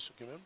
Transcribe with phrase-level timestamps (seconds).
[0.00, 0.44] isso aqui mesmo?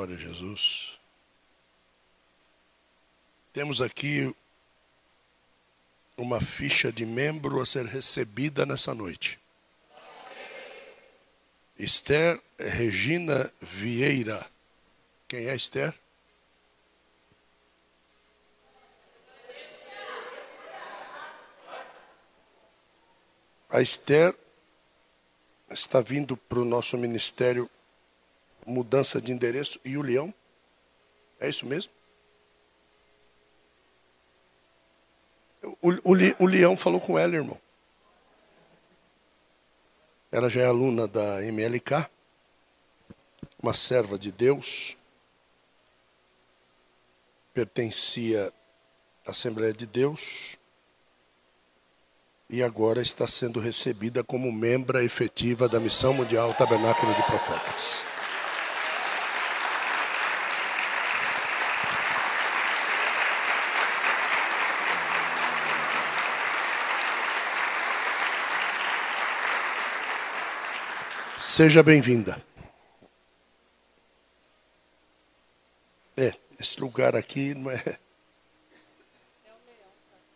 [0.00, 0.98] Glória a Jesus.
[3.52, 4.34] Temos aqui
[6.16, 9.38] uma ficha de membro a ser recebida nessa noite.
[11.78, 14.50] Esther Regina Vieira.
[15.28, 15.94] Quem é Esther?
[23.68, 24.34] A Esther
[25.68, 27.70] está vindo para o nosso ministério
[28.66, 30.32] mudança de endereço e o leão?
[31.38, 31.92] É isso mesmo?
[35.82, 37.58] O, o, o leão falou com ela, irmão.
[40.32, 42.08] Ela já é aluna da MLK,
[43.60, 44.96] uma serva de Deus,
[47.52, 48.52] pertencia
[49.26, 50.56] à Assembleia de Deus
[52.48, 58.09] e agora está sendo recebida como membra efetiva da Missão Mundial Tabernáculo de Profetas.
[71.50, 72.40] Seja bem-vinda.
[76.16, 77.98] É, esse lugar aqui não é.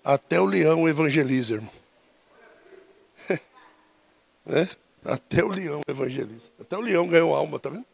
[0.03, 1.73] Até o leão evangeliza, irmão.
[4.45, 4.69] É?
[5.05, 6.51] Até o leão evangeliza.
[6.61, 7.87] Até o leão ganhou alma, tá vendo?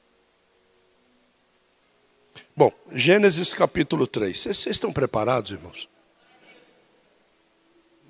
[2.56, 4.37] Bom, Gênesis capítulo 3.
[4.41, 5.91] Vocês estão preparados, irmãos?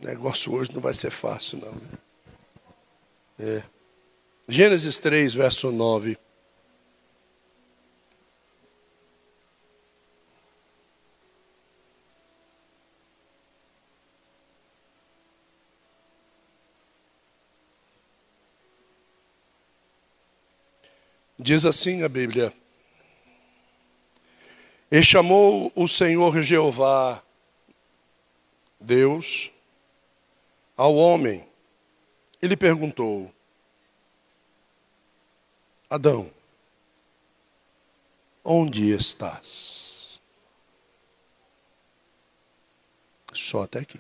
[0.01, 1.73] O negócio hoje não vai ser fácil, não.
[1.73, 1.99] Né?
[3.41, 3.80] É.
[4.53, 6.19] Gênesis 3, verso 9.
[21.39, 22.53] Diz assim a Bíblia:
[24.91, 27.23] E chamou o Senhor Jeová,
[28.81, 29.53] Deus,
[30.77, 31.47] ao homem,
[32.43, 33.33] e lhe perguntou:
[35.93, 36.31] Adão,
[38.45, 40.21] onde estás?
[43.33, 43.99] Só até aqui.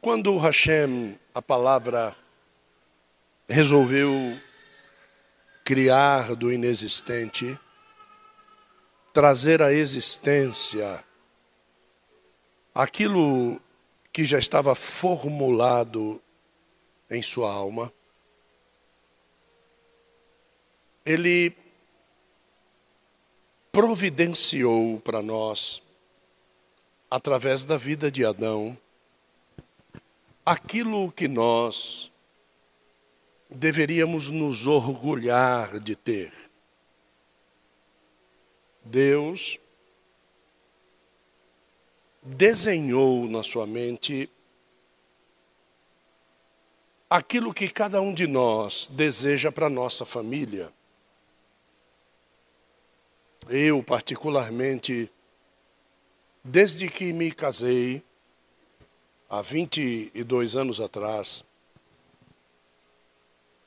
[0.00, 2.16] Quando Hashem, a palavra,
[3.46, 4.40] resolveu
[5.68, 7.60] criar do inexistente,
[9.12, 11.04] trazer à existência
[12.74, 13.60] aquilo
[14.10, 16.22] que já estava formulado
[17.10, 17.92] em sua alma.
[21.04, 21.54] Ele
[23.70, 25.82] providenciou para nós,
[27.10, 28.74] através da vida de Adão,
[30.46, 32.10] aquilo que nós
[33.48, 36.32] deveríamos nos orgulhar de ter.
[38.84, 39.58] Deus
[42.22, 44.30] desenhou na sua mente
[47.08, 50.70] aquilo que cada um de nós deseja para nossa família.
[53.48, 55.10] Eu, particularmente,
[56.44, 58.02] desde que me casei,
[59.28, 61.44] há 22 anos atrás,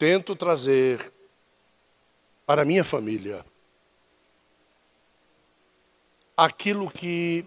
[0.02, 1.14] tento trazer
[2.44, 3.46] para minha família
[6.36, 7.46] aquilo que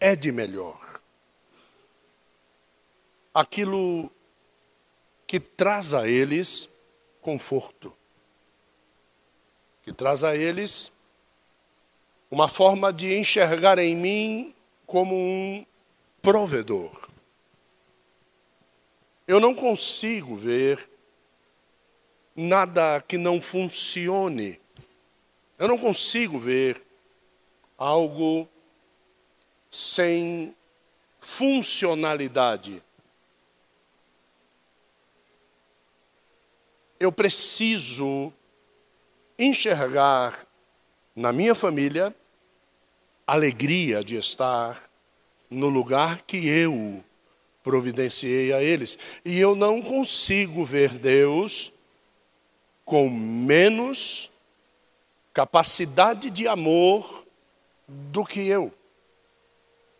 [0.00, 1.00] é de melhor,
[3.32, 4.10] aquilo
[5.24, 6.68] que traz a eles
[7.20, 7.96] conforto,
[9.84, 10.90] que traz a eles
[12.28, 14.54] uma forma de enxergar em mim
[14.84, 15.64] como um
[16.20, 17.08] provedor.
[19.28, 20.97] Eu não consigo ver
[22.40, 24.60] nada que não funcione.
[25.58, 26.80] Eu não consigo ver
[27.76, 28.48] algo
[29.68, 30.54] sem
[31.20, 32.80] funcionalidade.
[37.00, 38.32] Eu preciso
[39.36, 40.46] enxergar
[41.16, 42.14] na minha família
[43.26, 44.88] alegria de estar
[45.50, 47.02] no lugar que eu
[47.64, 48.96] providenciei a eles.
[49.24, 51.72] E eu não consigo ver Deus
[52.88, 54.30] com menos
[55.34, 57.26] capacidade de amor
[57.86, 58.72] do que eu.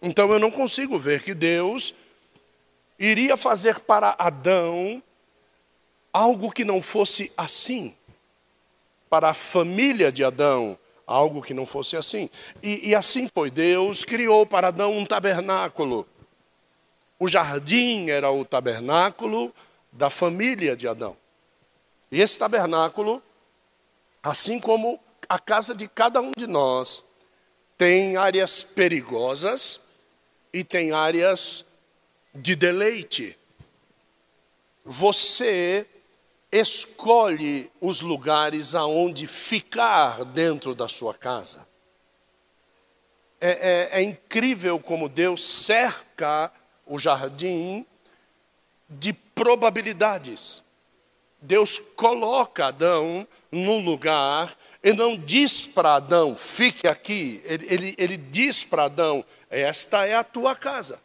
[0.01, 1.95] Então eu não consigo ver que Deus
[2.99, 5.03] iria fazer para Adão
[6.11, 7.95] algo que não fosse assim.
[9.11, 12.31] Para a família de Adão, algo que não fosse assim.
[12.63, 13.51] E, e assim foi.
[13.51, 16.09] Deus criou para Adão um tabernáculo.
[17.19, 19.55] O jardim era o tabernáculo
[19.93, 21.15] da família de Adão.
[22.11, 23.23] E esse tabernáculo,
[24.23, 27.05] assim como a casa de cada um de nós,
[27.77, 29.83] tem áreas perigosas
[30.53, 31.65] e tem áreas
[32.35, 33.39] de deleite.
[34.85, 35.87] Você
[36.51, 41.69] escolhe os lugares aonde ficar dentro da sua casa.
[43.41, 46.51] É, é, é, incrível como Deus cerca
[46.85, 47.87] o jardim
[48.89, 50.65] de probabilidades.
[51.41, 57.41] Deus coloca Adão num lugar e não diz para Adão, fique aqui.
[57.45, 61.01] Ele, ele, ele diz para Adão, esta é a tua casa.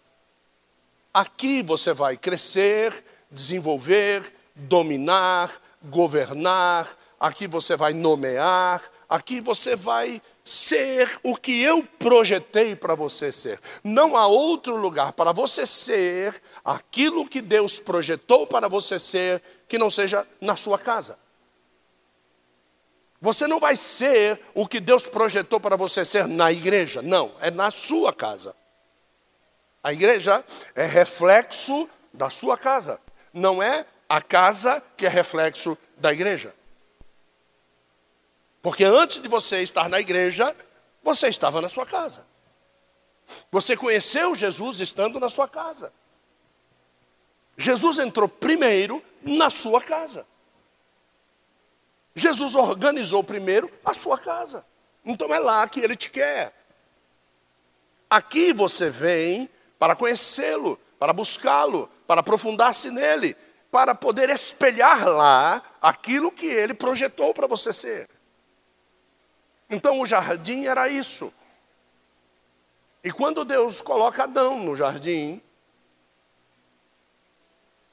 [1.14, 11.20] Aqui você vai crescer, desenvolver, dominar, governar, aqui você vai nomear, aqui você vai ser
[11.24, 13.60] o que eu projetei para você ser.
[13.84, 19.42] Não há outro lugar para você ser aquilo que Deus projetou para você ser
[19.74, 21.18] que não seja na sua casa.
[23.20, 27.50] Você não vai ser o que Deus projetou para você ser na igreja, não, é
[27.50, 28.56] na sua casa.
[29.84, 33.02] A igreja é reflexo da sua casa,
[33.34, 36.54] não é a casa que é reflexo da igreja.
[38.62, 40.56] Porque antes de você estar na igreja,
[41.02, 42.24] você estava na sua casa.
[43.52, 45.92] Você conheceu Jesus estando na sua casa.
[47.58, 50.26] Jesus entrou primeiro na sua casa.
[52.16, 54.66] Jesus organizou primeiro a sua casa.
[55.04, 56.54] Então é lá que ele te quer.
[58.10, 59.50] Aqui você vem
[59.80, 63.36] para conhecê-lo, para buscá-lo, para aprofundar-se nele,
[63.72, 68.10] para poder espelhar lá aquilo que ele projetou para você ser.
[69.70, 71.34] Então o jardim era isso.
[73.04, 75.42] E quando Deus coloca Adão no jardim,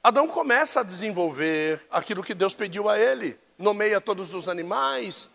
[0.03, 5.29] Adão começa a desenvolver aquilo que Deus pediu a ele, nomeia todos os animais,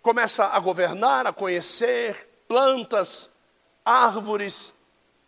[0.00, 3.28] começa a governar, a conhecer plantas,
[3.84, 4.72] árvores,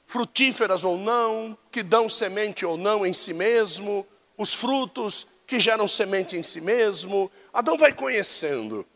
[0.06, 4.06] frutíferas ou não, que dão semente ou não em si mesmo,
[4.38, 7.30] os frutos que geram semente em si mesmo.
[7.52, 8.86] Adão vai conhecendo.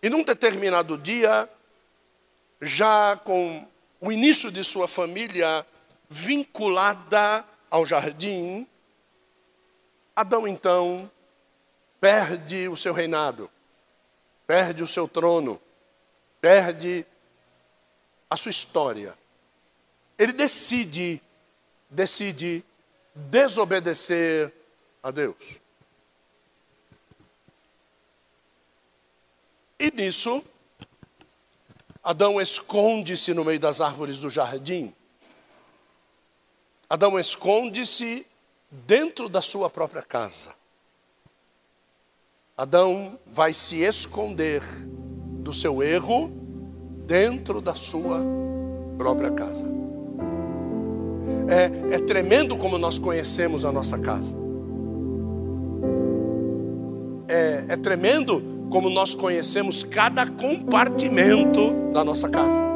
[0.00, 1.50] E num determinado dia,
[2.60, 3.66] já com
[4.00, 5.66] o início de sua família
[6.08, 8.66] vinculada ao jardim,
[10.14, 11.10] Adão então
[12.00, 13.50] perde o seu reinado,
[14.46, 15.60] perde o seu trono,
[16.40, 17.04] perde
[18.30, 19.16] a sua história
[20.18, 21.20] ele decide,
[21.90, 22.64] decide
[23.14, 24.52] desobedecer
[25.02, 25.60] a Deus.
[29.78, 30.42] E nisso,
[32.02, 34.94] Adão esconde-se no meio das árvores do jardim.
[36.88, 38.26] Adão esconde-se
[38.70, 40.54] dentro da sua própria casa.
[42.56, 44.62] Adão vai se esconder
[45.40, 46.30] do seu erro
[47.06, 48.20] dentro da sua
[48.96, 49.66] própria casa.
[51.48, 54.34] É, é tremendo como nós conhecemos a nossa casa.
[57.28, 62.75] É, é tremendo como nós conhecemos cada compartimento da nossa casa.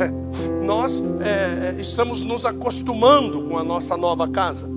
[0.00, 4.68] É, nós é, estamos nos acostumando com a nossa nova casa.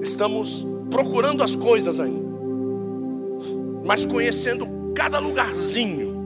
[0.00, 2.26] Estamos procurando as coisas ainda,
[3.84, 6.16] mas conhecendo cada lugarzinho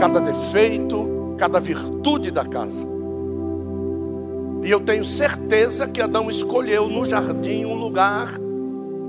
[0.00, 2.86] cada defeito, cada virtude da casa.
[4.64, 8.30] E eu tenho certeza que Adão escolheu no jardim um lugar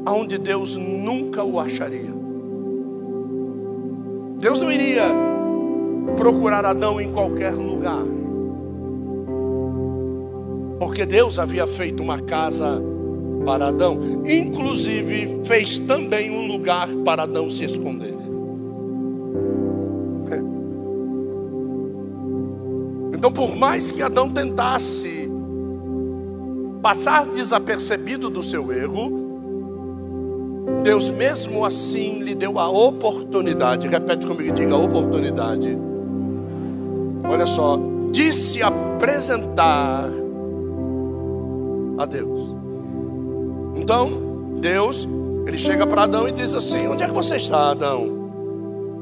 [0.05, 2.20] onde Deus nunca o acharia.
[4.41, 5.03] Deus não iria
[6.17, 8.03] procurar Adão em qualquer lugar.
[10.79, 12.81] Porque Deus havia feito uma casa
[13.45, 18.15] para Adão, inclusive fez também um lugar para Adão se esconder.
[23.13, 25.29] Então, por mais que Adão tentasse
[26.81, 29.20] passar desapercebido do seu erro,
[30.83, 33.87] Deus, mesmo assim, lhe deu a oportunidade.
[33.87, 35.77] Repete comigo, diga oportunidade.
[37.29, 37.79] Olha só,
[38.11, 40.09] de se apresentar
[41.97, 42.55] a Deus.
[43.75, 45.07] Então, Deus,
[45.45, 48.19] ele chega para Adão e diz assim: Onde é que você está, Adão?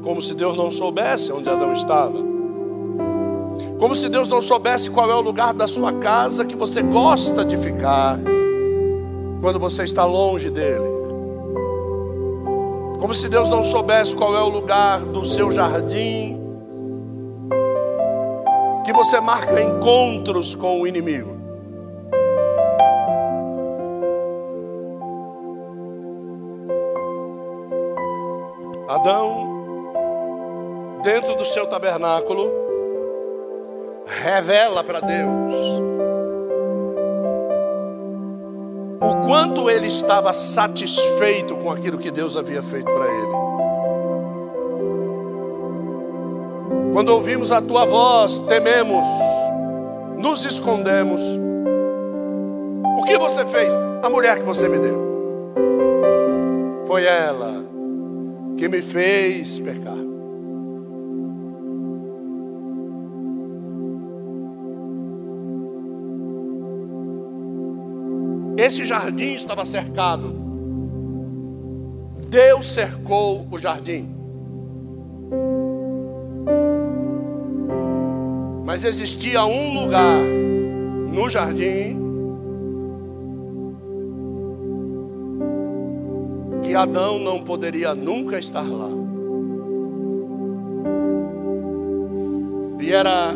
[0.02, 2.18] Como se Deus não soubesse onde Adão estava.
[3.78, 7.42] Como se Deus não soubesse qual é o lugar da sua casa que você gosta
[7.44, 8.18] de ficar
[9.40, 10.99] quando você está longe dele.
[13.00, 16.38] Como se Deus não soubesse qual é o lugar do seu jardim
[18.84, 21.38] que você marca encontros com o inimigo.
[28.88, 29.48] Adão,
[31.02, 32.50] dentro do seu tabernáculo,
[34.06, 35.89] revela para Deus
[39.00, 43.32] o quanto ele estava satisfeito com aquilo que Deus havia feito para ele.
[46.92, 49.06] Quando ouvimos a tua voz, tememos,
[50.18, 51.22] nos escondemos.
[52.98, 53.74] O que você fez?
[54.02, 55.00] A mulher que você me deu.
[56.86, 57.64] Foi ela
[58.58, 60.09] que me fez pecar.
[68.60, 70.34] Esse jardim estava cercado.
[72.28, 74.06] Deus cercou o jardim.
[78.62, 80.22] Mas existia um lugar
[81.10, 81.98] no jardim
[86.62, 88.90] que Adão não poderia nunca estar lá.
[92.78, 93.32] E era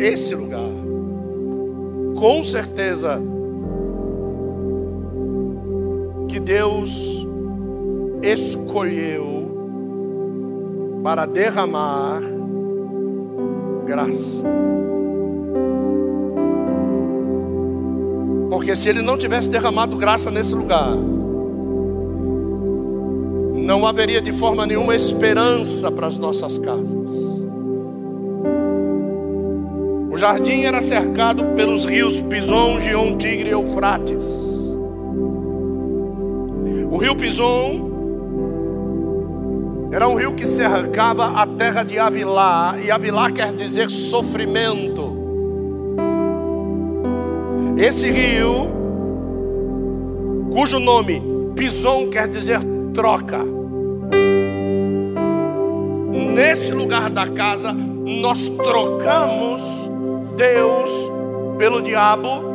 [0.00, 0.77] esse lugar,
[2.18, 3.22] com certeza,
[6.28, 7.24] que Deus
[8.20, 9.38] escolheu
[11.04, 12.20] para derramar
[13.86, 14.42] graça.
[18.50, 20.96] Porque se ele não tivesse derramado graça nesse lugar,
[23.54, 27.27] não haveria de forma nenhuma esperança para as nossas casas.
[30.18, 34.24] O jardim era cercado pelos rios Pison, Gion, Tigre e Eufrates.
[36.90, 37.88] O rio Pison
[39.92, 45.16] era um rio que cercava a terra de Avilá, e Avilá quer dizer sofrimento.
[47.76, 48.72] Esse rio,
[50.52, 51.22] cujo nome
[51.54, 52.58] Pison quer dizer
[52.92, 53.44] troca
[56.34, 59.77] nesse lugar da casa, nós trocamos
[60.38, 60.88] Deus
[61.58, 62.52] pelo diabo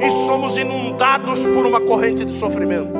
[0.00, 2.98] e somos inundados por uma corrente de sofrimento.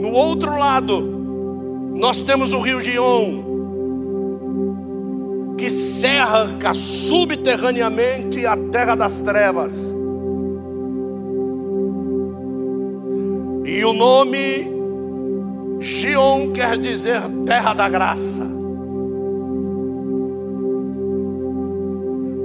[0.00, 1.00] No outro lado,
[1.96, 3.42] nós temos o rio Gion,
[5.58, 9.92] que cerca subterraneamente a terra das trevas.
[13.64, 14.70] E o nome
[15.80, 18.55] Gion quer dizer terra da graça.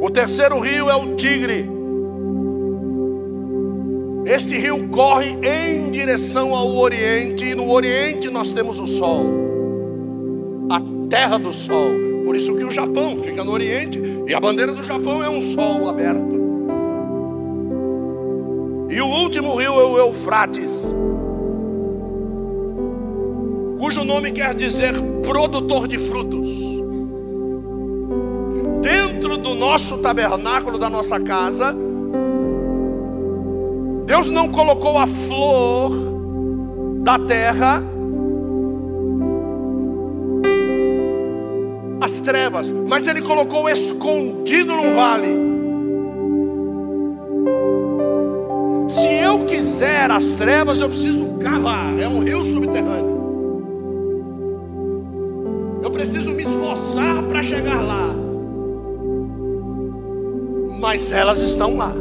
[0.01, 1.69] O terceiro rio é o Tigre.
[4.25, 9.25] Este rio corre em direção ao Oriente, e no Oriente nós temos o Sol,
[10.71, 11.91] a terra do Sol.
[12.25, 15.41] Por isso que o Japão fica no Oriente, e a bandeira do Japão é um
[15.41, 16.41] sol aberto.
[18.89, 20.87] E o último rio é o Eufrates
[23.81, 24.93] cujo nome quer dizer
[25.23, 26.80] produtor de frutos.
[28.81, 31.75] Dentro do nosso tabernáculo, da nossa casa,
[34.05, 35.91] Deus não colocou a flor
[36.97, 37.83] da terra,
[42.01, 45.51] as trevas, mas Ele colocou escondido num vale.
[48.89, 53.11] Se eu quiser as trevas, eu preciso cavar, é um rio subterrâneo.
[55.83, 58.20] Eu preciso me esforçar para chegar lá.
[60.81, 61.93] Mas elas estão lá.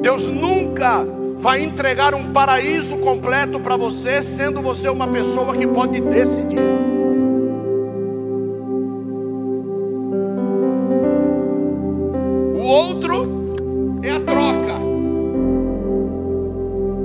[0.00, 1.04] Deus nunca
[1.40, 6.60] vai entregar um paraíso completo para você, sendo você uma pessoa que pode decidir.
[12.54, 14.78] O outro é a troca.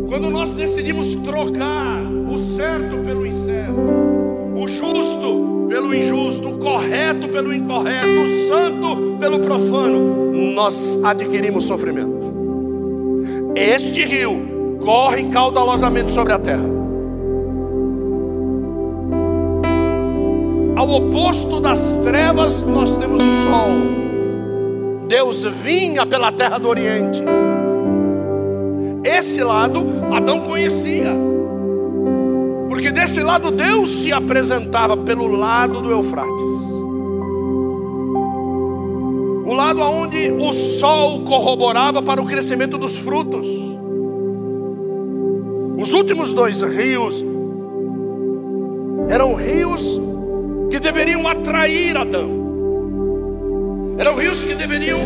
[0.07, 4.02] Quando nós decidimos trocar o certo pelo incerto,
[4.55, 12.33] o justo pelo injusto, o correto pelo incorreto, o santo pelo profano, nós adquirimos sofrimento.
[13.55, 16.73] Este rio corre caudalosamente sobre a terra.
[20.75, 23.69] Ao oposto das trevas, nós temos o sol.
[25.07, 27.21] Deus vinha pela terra do Oriente.
[29.03, 31.32] Esse lado Adão conhecia.
[32.83, 36.51] Porque desse lado Deus se apresentava pelo lado do Eufrates.
[39.45, 43.47] O lado onde o sol corroborava para o crescimento dos frutos.
[45.77, 47.23] Os últimos dois rios
[49.07, 49.97] eram rios
[50.69, 52.31] que deveriam atrair Adão.
[53.97, 54.99] Eram rios que deveriam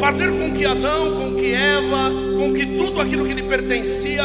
[0.00, 4.24] fazer com que Adão, com que Eva, com que tudo aquilo que lhe pertencia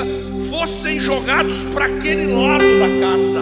[0.50, 3.41] fossem jogados para aquele lado da casa.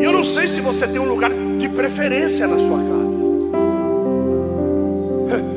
[0.00, 3.16] E eu não sei se você tem um lugar de preferência na sua casa.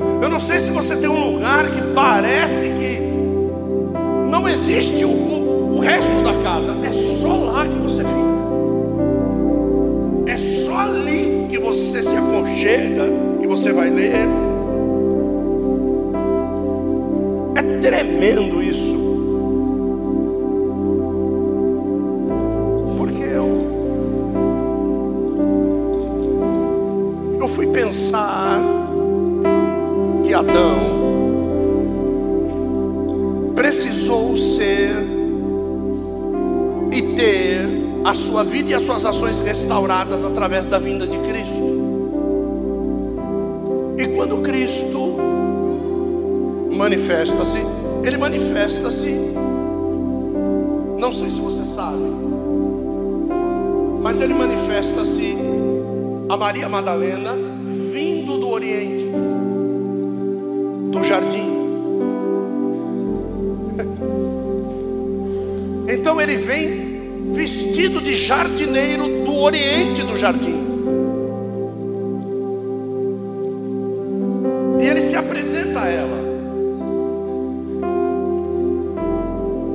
[0.21, 2.99] Eu não sei se você tem um lugar que parece que
[4.29, 8.18] não existe o, o, resto da casa, é só lá que você fica.
[11.59, 13.03] Que você se aconchega,
[13.41, 14.13] que você vai ler.
[17.55, 18.95] É tremendo isso.
[22.97, 23.59] Porque eu,
[27.41, 28.61] eu fui pensar
[30.23, 30.98] que Adão
[38.19, 41.63] sua vida e as suas ações restauradas através da vinda de Cristo.
[43.97, 45.17] E quando Cristo
[46.69, 47.59] manifesta-se,
[48.03, 49.15] ele manifesta-se,
[50.99, 52.03] não sei se você sabe,
[54.01, 55.35] mas ele manifesta-se
[56.29, 57.35] a Maria Madalena
[57.91, 59.09] vindo do Oriente,
[60.91, 61.57] do jardim.
[65.91, 66.88] Então ele vem
[67.31, 70.59] vestido de jardineiro do Oriente do jardim.
[74.79, 76.19] E ele se apresenta a ela.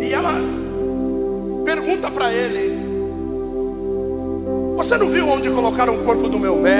[0.00, 0.34] E ela
[1.64, 2.78] pergunta para ele:
[4.76, 6.73] Você não viu onde colocaram o corpo do meu mestre?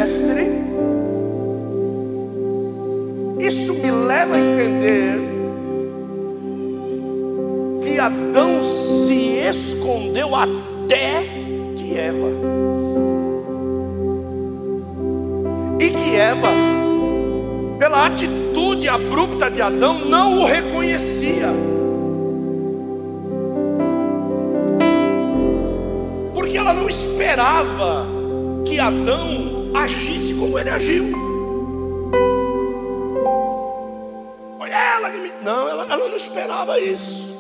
[18.95, 21.49] Abrupta de Adão, não o reconhecia.
[26.33, 28.07] Porque ela não esperava
[28.65, 31.13] que Adão agisse como ele agiu.
[34.61, 35.33] Olha ela que me...
[35.43, 37.37] Não, ela, ela não esperava isso.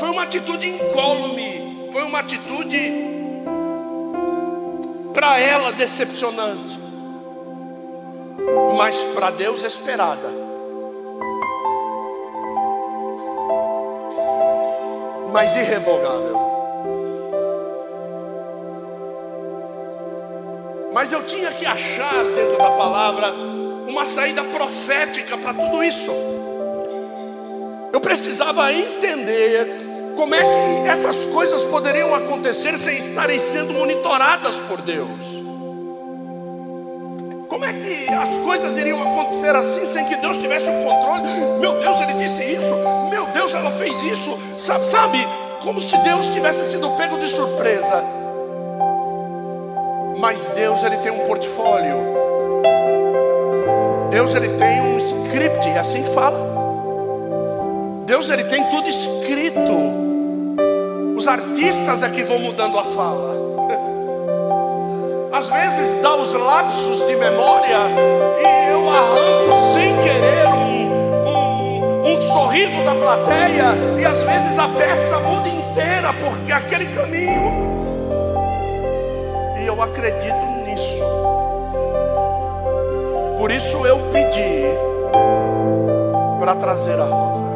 [0.00, 2.92] Foi uma atitude incólume, foi uma atitude
[5.12, 6.78] para ela decepcionante,
[8.76, 10.30] mas para Deus esperada.
[15.32, 16.48] Mas irrevogável.
[20.92, 23.32] Mas eu tinha que achar dentro da palavra
[23.86, 26.12] uma saída profética para tudo isso.
[27.92, 29.66] Eu precisava entender
[30.16, 35.47] como é que essas coisas poderiam acontecer sem estarem sendo monitoradas por Deus.
[37.58, 41.28] Como é que as coisas iriam acontecer assim sem que Deus tivesse o controle?
[41.58, 42.72] Meu Deus, ele disse isso.
[43.10, 44.38] Meu Deus, ela fez isso.
[44.56, 45.26] Sabe, sabe?
[45.64, 48.04] Como se Deus tivesse sido pego de surpresa.
[50.20, 51.96] Mas Deus, ele tem um portfólio.
[54.08, 56.38] Deus, ele tem um script, assim fala.
[58.06, 59.74] Deus, ele tem tudo escrito.
[61.16, 63.47] Os artistas é que vão mudando a fala.
[65.32, 67.78] Às vezes dá os lapsos de memória
[68.40, 74.68] e eu arranco sem querer um, um, um sorriso da plateia e às vezes a
[74.68, 77.68] peça muda inteira porque aquele caminho.
[79.60, 81.04] E eu acredito nisso.
[83.38, 84.64] Por isso eu pedi
[86.40, 87.47] para trazer a rosa.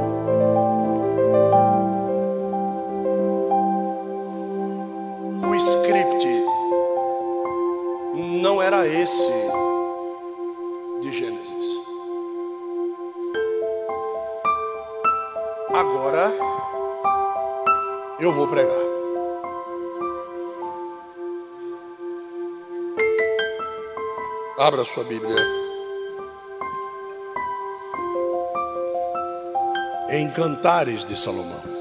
[8.72, 9.30] era esse
[11.02, 11.66] de Gênesis.
[15.74, 16.32] Agora
[18.18, 18.72] eu vou pregar.
[24.58, 25.37] Abra sua Bíblia.
[30.08, 31.71] Em Cantares de Salomão.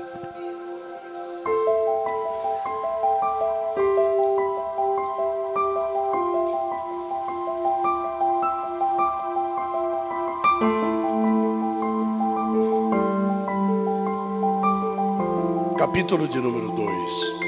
[16.02, 17.41] Capítulo de número 2.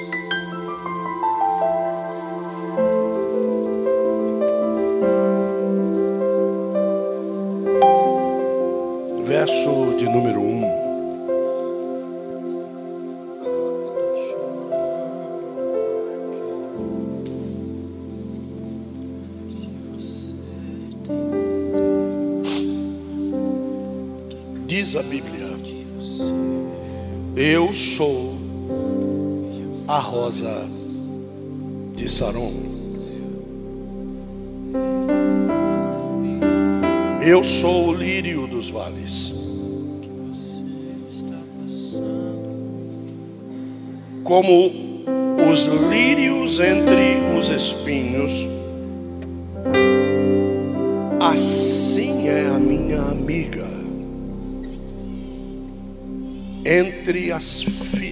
[32.14, 32.54] Saron.
[37.26, 39.34] Eu sou o lírio dos vales.
[44.24, 44.72] como
[45.52, 48.48] os lírios entre os espinhos,
[51.20, 53.68] assim é a minha amiga
[56.66, 58.03] entre as filhas,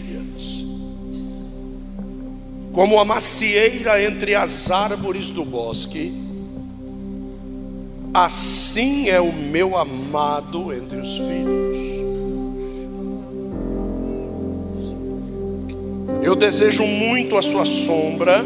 [2.74, 6.14] como a macieira entre as árvores do bosque,
[8.14, 11.78] assim é o meu amado entre os filhos.
[16.24, 18.44] Eu desejo muito a sua sombra,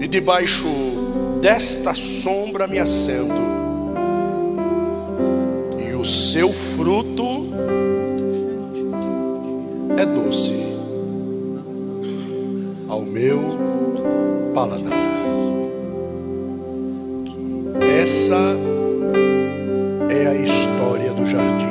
[0.00, 0.68] e debaixo
[1.42, 3.42] desta sombra me assento,
[5.78, 7.48] e o seu fruto
[9.98, 10.67] é doce
[14.58, 14.98] paladar.
[18.02, 18.40] Essa
[20.10, 21.68] é a história do jardim.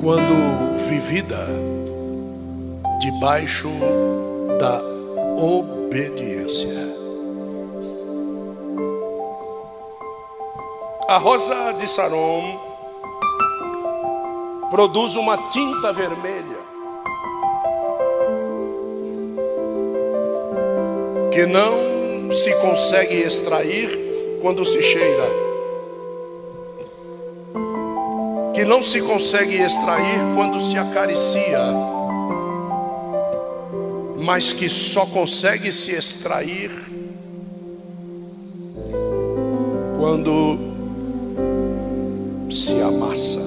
[0.00, 1.46] Quando vivida
[3.00, 3.68] debaixo
[4.58, 4.82] da
[5.40, 6.88] obediência.
[11.08, 12.58] A rosa de Sarom
[14.70, 16.57] produz uma tinta vermelha
[21.38, 23.96] que não se consegue extrair
[24.42, 25.48] quando se cheira.
[28.52, 31.60] que não se consegue extrair quando se acaricia,
[34.20, 36.72] mas que só consegue se extrair
[39.96, 40.58] quando
[42.50, 43.46] se amassa.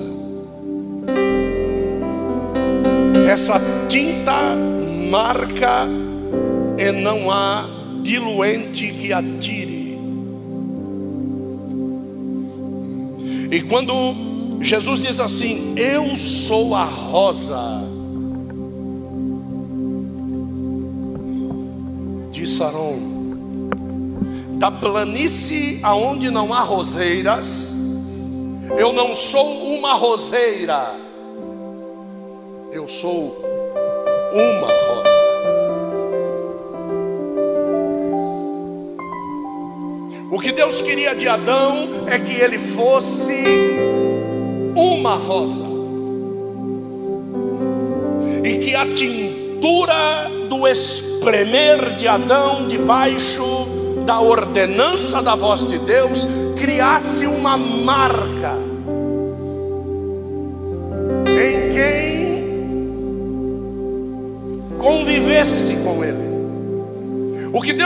[3.30, 4.56] Essa tinta
[5.10, 5.90] marca
[6.78, 9.82] e não há diluente que atire.
[13.52, 14.16] E quando
[14.62, 17.82] Jesus diz assim: Eu sou a rosa
[22.32, 23.70] de Saron,
[24.58, 27.74] da planície aonde não há roseiras.
[28.78, 30.96] Eu não sou uma roseira,
[32.72, 33.38] eu sou
[34.32, 34.81] uma
[40.42, 43.44] que Deus queria de Adão é que ele fosse
[44.76, 45.64] uma rosa,
[48.44, 53.68] e que a tintura do espremer de Adão debaixo
[54.06, 56.26] da ordenança da voz de Deus
[56.58, 58.58] criasse uma marca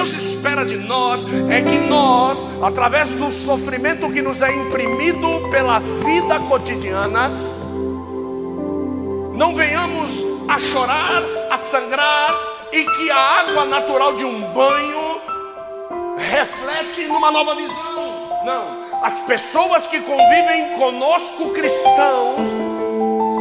[0.05, 5.79] Deus espera de nós é que nós, através do sofrimento que nos é imprimido pela
[5.79, 7.31] vida cotidiana,
[9.33, 12.37] não venhamos a chorar, a sangrar
[12.71, 15.21] e que a água natural de um banho
[16.17, 18.29] reflete numa nova visão.
[18.45, 22.53] Não, as pessoas que convivem conosco cristãos,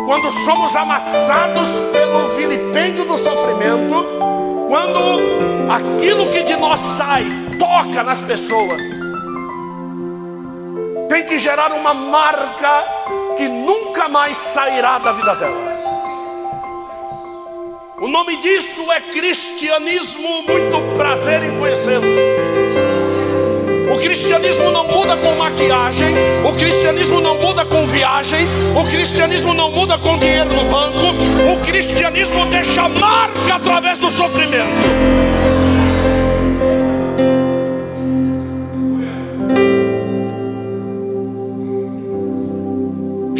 [0.06, 4.02] quando somos amassados pelo vilipêndio do sofrimento,
[4.66, 7.24] quando aquilo que de nós sai
[7.58, 8.82] toca nas pessoas,
[11.08, 12.84] tem que gerar uma marca
[13.36, 15.74] que nunca mais sairá da vida dela.
[18.00, 20.42] O nome disso é cristianismo.
[20.42, 22.04] Muito prazer em conhecê-los.
[23.92, 28.46] O cristianismo não muda com maquiagem, o cristianismo não muda com viagem,
[28.76, 31.14] o cristianismo não muda com dinheiro no banco,
[31.52, 35.43] o cristianismo deixa marca através do sofrimento.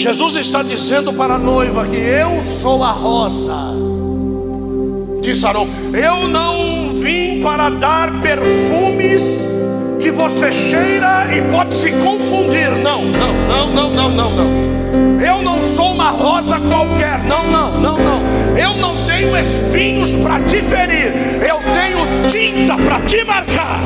[0.04, 3.72] Jesus está dizendo para a noiva que eu sou a rosa.
[5.22, 9.48] Diz Arão: Eu não vim para dar perfumes
[9.98, 12.70] que você cheira e pode se confundir.
[12.82, 15.20] Não, não, não, não, não, não, não.
[15.22, 17.24] Eu não sou uma rosa qualquer.
[17.24, 18.58] Não, não, não, não.
[18.58, 21.14] Eu não tenho espinhos para te ferir.
[21.42, 23.80] Eu tenho tinta para te marcar.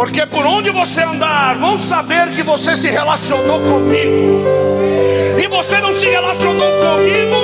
[0.00, 4.46] Porque por onde você andar, vão saber que você se relacionou comigo.
[5.38, 7.36] E você não se relacionou comigo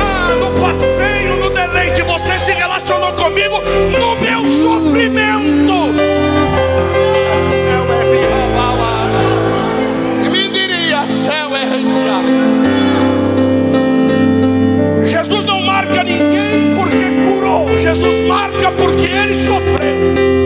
[0.00, 2.02] ah, no passeio, no deleite.
[2.02, 5.94] Você se relacionou comigo no meu sofrimento.
[10.24, 11.68] E me diria, céu é
[15.04, 17.78] Jesus não marca ninguém porque curou.
[17.78, 20.41] Jesus marca porque ele sofreu.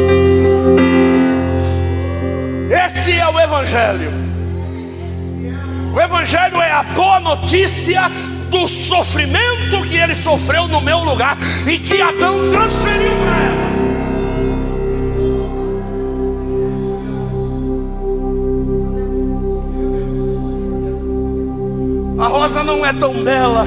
[3.66, 4.12] Evangelho.
[5.92, 8.02] O Evangelho é a boa notícia
[8.48, 13.66] do sofrimento que ele sofreu no meu lugar e que Adão transferiu para ela.
[22.24, 23.66] A rosa não é tão bela.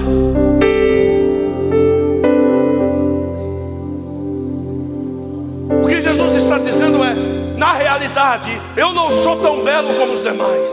[8.76, 10.72] Eu não sou tão belo como os demais.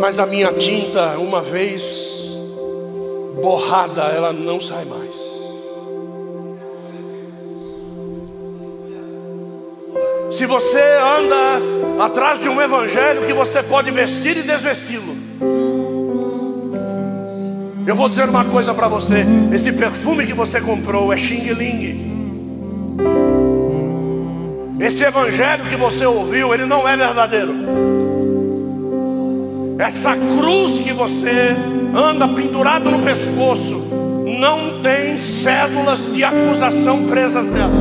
[0.00, 2.24] Mas a minha tinta, uma vez
[3.42, 5.14] borrada, ela não sai mais.
[10.30, 10.82] Se você
[11.18, 15.16] anda atrás de um evangelho que você pode vestir e desvesti-lo,
[17.86, 22.13] eu vou dizer uma coisa para você: esse perfume que você comprou é Xing Ling.
[24.84, 27.54] Esse evangelho que você ouviu, ele não é verdadeiro.
[29.78, 31.56] Essa cruz que você
[31.96, 33.82] anda pendurado no pescoço,
[34.38, 37.72] não tem cédulas de acusação presas nela.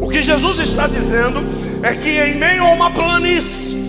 [0.00, 1.44] O que Jesus está dizendo
[1.82, 3.84] é que em meio a uma planície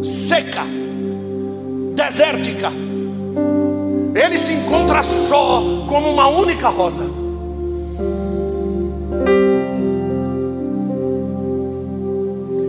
[0.00, 0.62] seca,
[1.96, 2.70] desértica,
[4.14, 7.21] ele se encontra só como uma única rosa.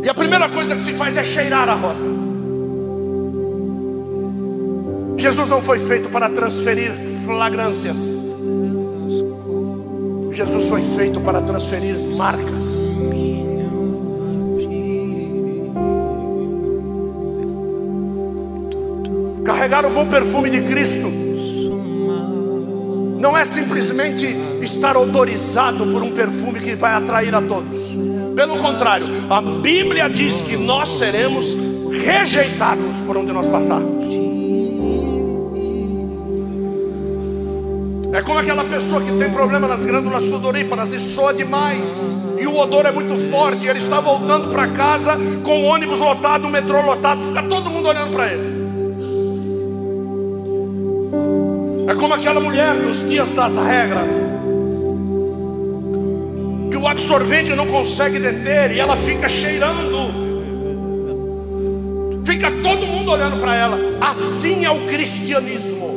[0.03, 2.05] E a primeira coisa que se faz é cheirar a rosa.
[5.17, 6.91] Jesus não foi feito para transferir
[7.25, 7.97] flagrâncias.
[10.33, 12.65] Jesus foi feito para transferir marcas.
[19.45, 21.07] Carregar o bom perfume de Cristo
[23.19, 24.25] não é simplesmente
[24.61, 28.12] estar autorizado por um perfume que vai atrair a todos.
[28.35, 31.55] Pelo contrário, a Bíblia diz que nós seremos
[31.91, 34.03] rejeitados por onde nós passarmos.
[38.11, 41.89] É como aquela pessoa que tem problema nas glândulas sudoríparas e soa demais.
[42.39, 43.67] E o odor é muito forte.
[43.67, 47.23] Ele está voltando para casa com o ônibus lotado, o metrô lotado.
[47.23, 48.63] Fica todo mundo olhando para ele.
[51.87, 54.11] É como aquela mulher nos dias das regras
[56.83, 60.11] o absorvente não consegue deter e ela fica cheirando.
[62.25, 63.79] Fica todo mundo olhando para ela.
[64.01, 65.93] Assim é o cristianismo.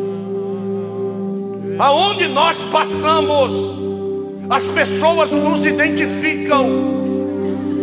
[1.76, 3.74] Aonde nós passamos,
[4.48, 6.94] as pessoas nos identificam.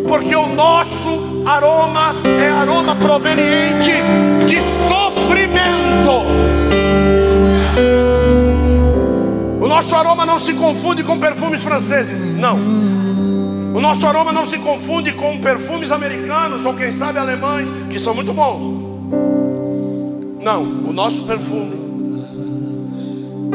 [0.08, 3.92] Porque o nosso aroma é aroma proveniente
[4.48, 6.24] de sofrimento.
[9.60, 12.93] O nosso aroma não se confunde com perfumes franceses, não.
[13.74, 18.14] O nosso aroma não se confunde com perfumes americanos ou quem sabe alemães, que são
[18.14, 18.84] muito bons.
[20.42, 21.84] Não, o nosso perfume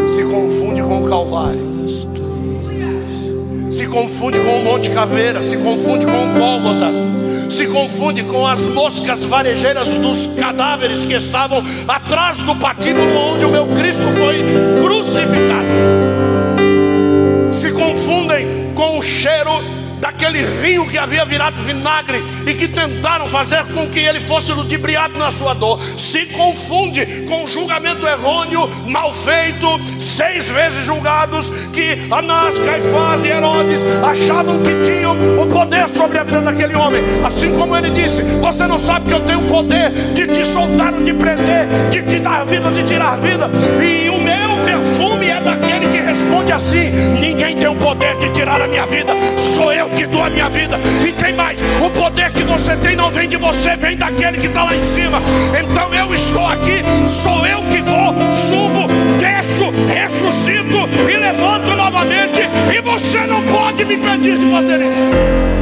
[0.09, 1.79] se confunde com o Calvário.
[3.71, 6.91] Se confunde com o Monte Caveira, se confunde com o Gólgota,
[7.49, 13.51] se confunde com as moscas varejeiras dos cadáveres que estavam atrás do patíbulo onde o
[13.51, 14.43] meu Cristo foi
[14.81, 15.69] crucificado
[17.79, 19.51] confundem com o cheiro
[20.01, 25.19] daquele rio que havia virado vinagre e que tentaram fazer com que ele fosse ludibriado
[25.19, 25.81] na sua dor.
[25.97, 29.67] Se confunde com o julgamento errôneo, mal feito,
[30.01, 36.25] seis vezes julgados, que Anás, Caifás e Herodes achavam que tinham o poder sobre a
[36.25, 37.03] vida daquele homem.
[37.25, 40.93] Assim como ele disse: Você não sabe que eu tenho o poder de te soltar
[40.93, 43.51] de prender, de te dar vida, de tirar vida,
[43.83, 48.61] e o meu perfume é daquele que responde assim: Ninguém tem o poder de tirar
[48.61, 50.79] a minha vida, sou eu que dou a minha vida.
[51.07, 54.47] E tem mais: o poder que você tem não vem de você, vem daquele que
[54.47, 55.21] está lá em cima.
[55.59, 62.41] Então eu estou aqui, sou eu que vou, subo, desço, ressuscito e levanto novamente.
[62.75, 65.59] E você não pode me impedir de fazer isso.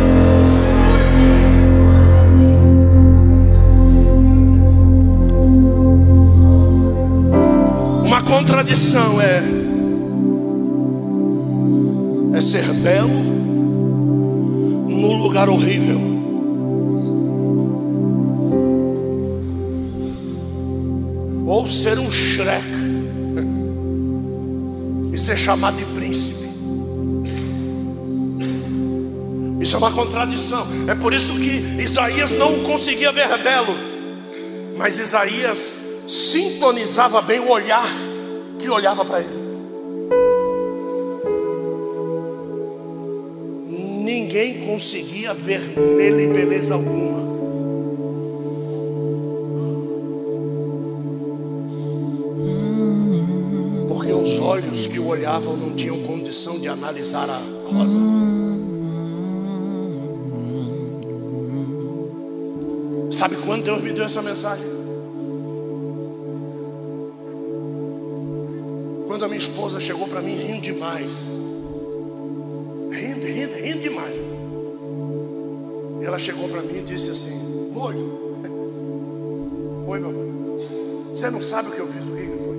[8.05, 9.56] Uma contradição é
[12.37, 13.09] é ser belo
[14.89, 15.99] num lugar horrível.
[21.47, 22.67] Ou ser um Shrek
[25.15, 26.45] e ser chamado de príncipe.
[29.59, 30.67] Isso é uma contradição.
[30.87, 33.75] É por isso que Isaías não conseguia ver belo,
[34.77, 37.89] mas Isaías sintonizava bem o olhar
[38.59, 39.46] que olhava para ele.
[44.19, 47.21] Ninguém conseguia ver nele beleza alguma.
[53.87, 57.99] Porque os olhos que o olhavam não tinham condição de analisar a rosa.
[63.11, 64.77] Sabe quando Deus me deu essa mensagem?
[69.07, 71.17] quando a minha esposa chegou para mim rindo demais.
[73.67, 74.15] Rindo, demais.
[76.01, 78.39] Ela chegou para mim e disse assim: Molho.
[79.89, 81.11] Oi, meu amor.
[81.11, 82.07] Você não sabe o que eu fiz?
[82.07, 82.57] O que foi?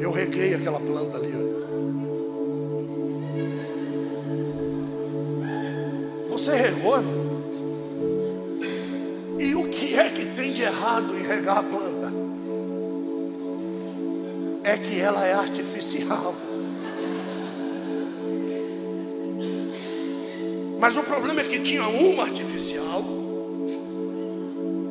[0.00, 1.34] Eu reguei aquela planta ali.
[6.30, 6.96] Você regou?
[9.38, 12.26] E o que é que tem de errado em regar a planta?
[14.66, 16.34] é que ela é artificial.
[20.78, 23.04] Mas o problema é que tinha uma artificial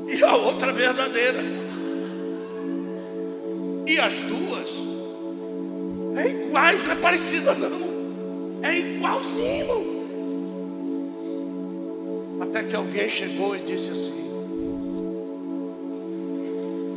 [0.08, 1.43] e a outra verdadeira.
[3.88, 4.76] E as duas
[6.17, 7.86] é iguais, não é parecida não.
[8.63, 9.95] É igualzinho.
[12.41, 14.26] Até que alguém chegou e disse assim: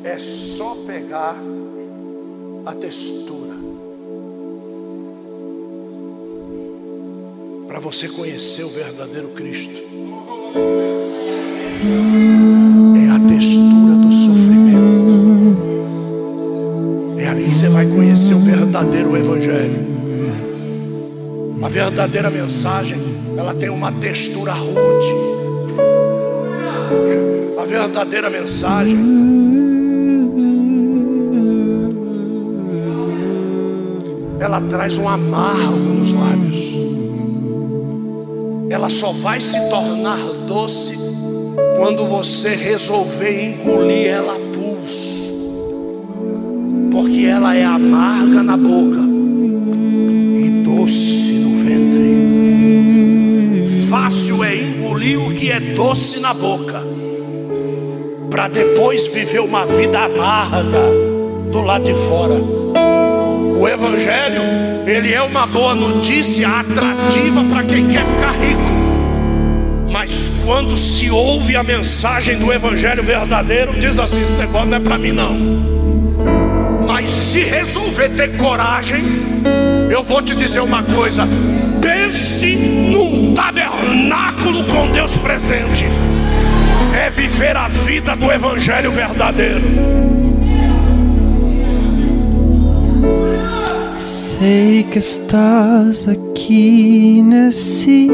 [0.05, 1.37] É só pegar
[2.65, 3.48] a textura.
[7.79, 9.81] Para você conhecer o verdadeiro Cristo.
[12.97, 15.15] É a textura do sofrimento.
[17.19, 19.87] É ali que você vai conhecer o verdadeiro Evangelho.
[21.63, 22.99] A verdadeira mensagem,
[23.37, 25.15] ela tem uma textura rude.
[27.57, 28.99] A verdadeira mensagem
[34.41, 36.68] ela traz um amargo nos lábios.
[38.71, 40.99] Ela só vai se tornar doce
[41.77, 45.29] quando você resolver engolir ela a pulso.
[46.91, 52.09] Porque ela é amarga na boca e doce no ventre.
[53.89, 56.83] Fácil é engolir o que é doce na boca,
[58.29, 61.09] para depois viver uma vida amarga
[61.51, 62.35] do lado de fora.
[63.59, 64.43] O Evangelho,
[64.87, 68.58] ele é uma boa notícia atrativa para quem quer ficar rico.
[70.09, 74.81] Mas quando se ouve a mensagem do Evangelho verdadeiro, diz assim: esse negócio não é
[74.81, 75.35] para mim, não.
[76.87, 79.05] Mas se resolver ter coragem,
[79.91, 81.29] eu vou te dizer uma coisa:
[81.83, 85.85] pense num tabernáculo com Deus presente,
[86.99, 90.18] é viver a vida do Evangelho verdadeiro.
[94.39, 98.09] Sei que estás aqui nesse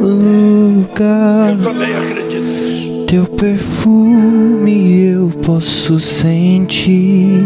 [0.00, 1.52] lugar.
[1.52, 3.04] Eu também acredito nisso.
[3.06, 7.44] Teu perfume eu posso sentir.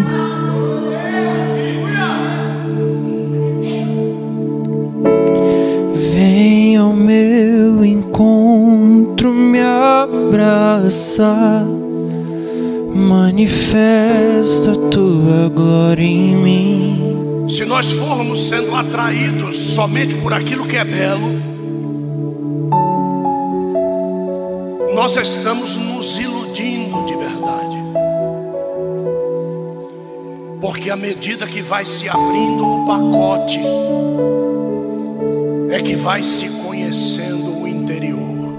[6.15, 11.37] Vem ao meu encontro, me abraça.
[12.95, 17.14] Manifesta tua glória em mim.
[17.55, 21.41] Se nós formos sendo atraídos somente por aquilo que é belo,
[24.93, 27.77] nós estamos nos iludindo de verdade.
[30.61, 33.61] Porque à medida que vai se abrindo o pacote,
[35.71, 38.59] é que vai se conhecendo o interior.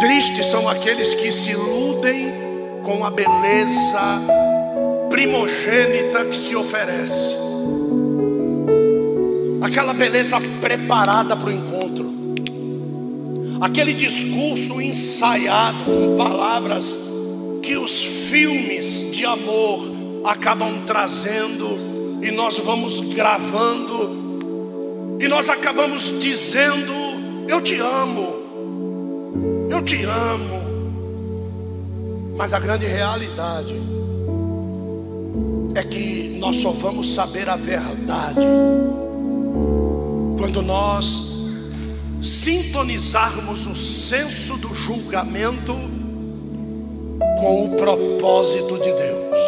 [0.00, 2.32] Tristes são aqueles que se iludem
[2.82, 4.49] com a beleza
[5.10, 7.34] primogênita que se oferece,
[9.60, 12.14] aquela beleza preparada para o encontro,
[13.60, 16.96] aquele discurso ensaiado com palavras
[17.60, 19.90] que os filmes de amor
[20.24, 24.20] acabam trazendo e nós vamos gravando.
[25.20, 26.94] E nós acabamos dizendo:
[27.46, 30.60] Eu te amo, eu te amo.
[32.36, 33.99] Mas a grande realidade
[35.74, 38.46] é que nós só vamos saber a verdade
[40.38, 41.30] quando nós
[42.22, 45.74] sintonizarmos o senso do julgamento
[47.38, 49.38] com o propósito de Deus.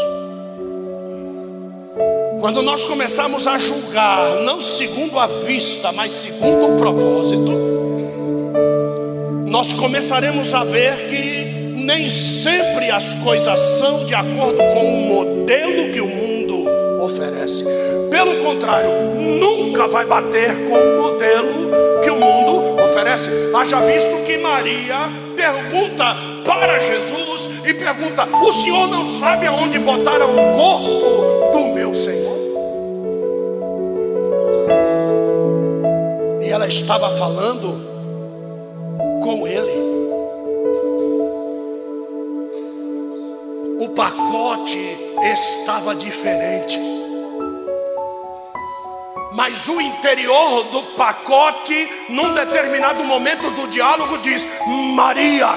[2.41, 7.53] Quando nós começarmos a julgar, não segundo a vista, mas segundo o propósito,
[9.47, 11.42] nós começaremos a ver que
[11.83, 16.69] nem sempre as coisas são de acordo com o modelo que o mundo
[17.03, 17.65] oferece.
[18.11, 21.71] Pelo contrário, nunca vai bater com o modelo
[22.03, 23.31] que o mundo oferece.
[23.55, 24.97] Haja visto que Maria
[25.37, 31.93] pergunta para Jesus e pergunta: O senhor não sabe aonde botaram o corpo do meu
[31.93, 32.39] Senhor?
[36.41, 37.91] E ela estava falando
[39.23, 39.82] com ele.
[45.33, 46.79] Estava diferente.
[49.33, 54.47] Mas o interior do pacote, num determinado momento do diálogo, diz:
[54.95, 55.57] Maria,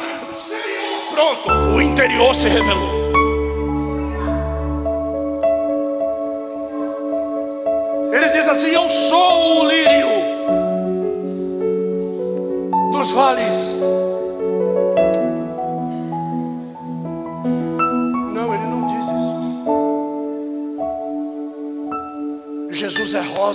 [1.11, 2.94] pronto, o interior se revelou.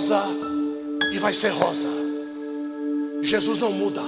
[0.01, 0.23] Rosa
[1.13, 1.87] e vai ser rosa.
[3.21, 4.01] Jesus não muda.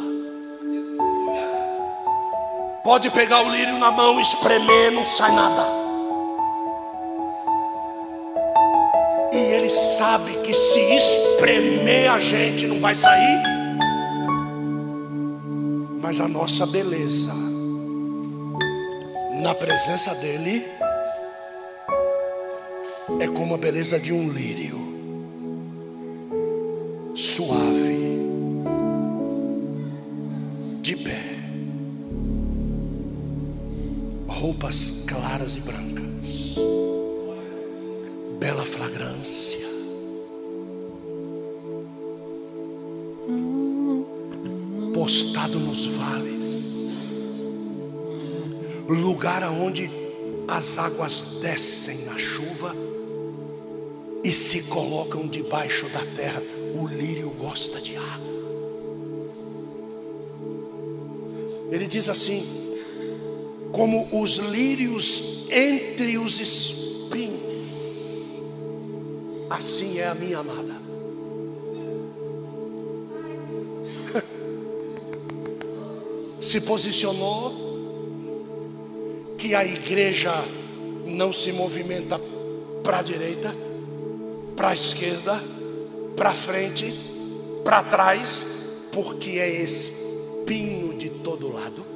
[2.83, 5.63] Pode pegar o lírio na mão, espremer, não sai nada.
[9.31, 13.43] E ele sabe que se espremer a gente não vai sair.
[16.01, 17.33] Mas a nossa beleza
[19.41, 20.67] na presença dele
[23.19, 24.82] é como a beleza de um lírio
[34.63, 36.55] roupas claras e brancas,
[38.39, 39.67] bela fragrância.
[44.93, 47.11] Postado nos vales,
[48.87, 49.91] lugar aonde
[50.47, 52.73] as águas descem na chuva
[54.23, 56.41] e se colocam debaixo da terra
[56.73, 58.33] o lírio gosta de água.
[61.69, 62.62] Ele diz assim:
[63.73, 67.67] como os lírios entre os espinhos,
[69.49, 70.79] assim é a minha amada.
[76.39, 77.63] Se posicionou
[79.39, 80.31] que a igreja
[81.07, 82.21] não se movimenta
[82.83, 83.53] para a direita,
[84.55, 85.43] para a esquerda,
[86.15, 86.93] para frente,
[87.63, 88.45] para trás,
[88.91, 91.92] porque é espinho de todo lado.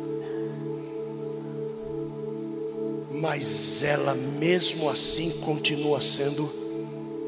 [3.20, 6.49] Mas ela mesmo assim continua sendo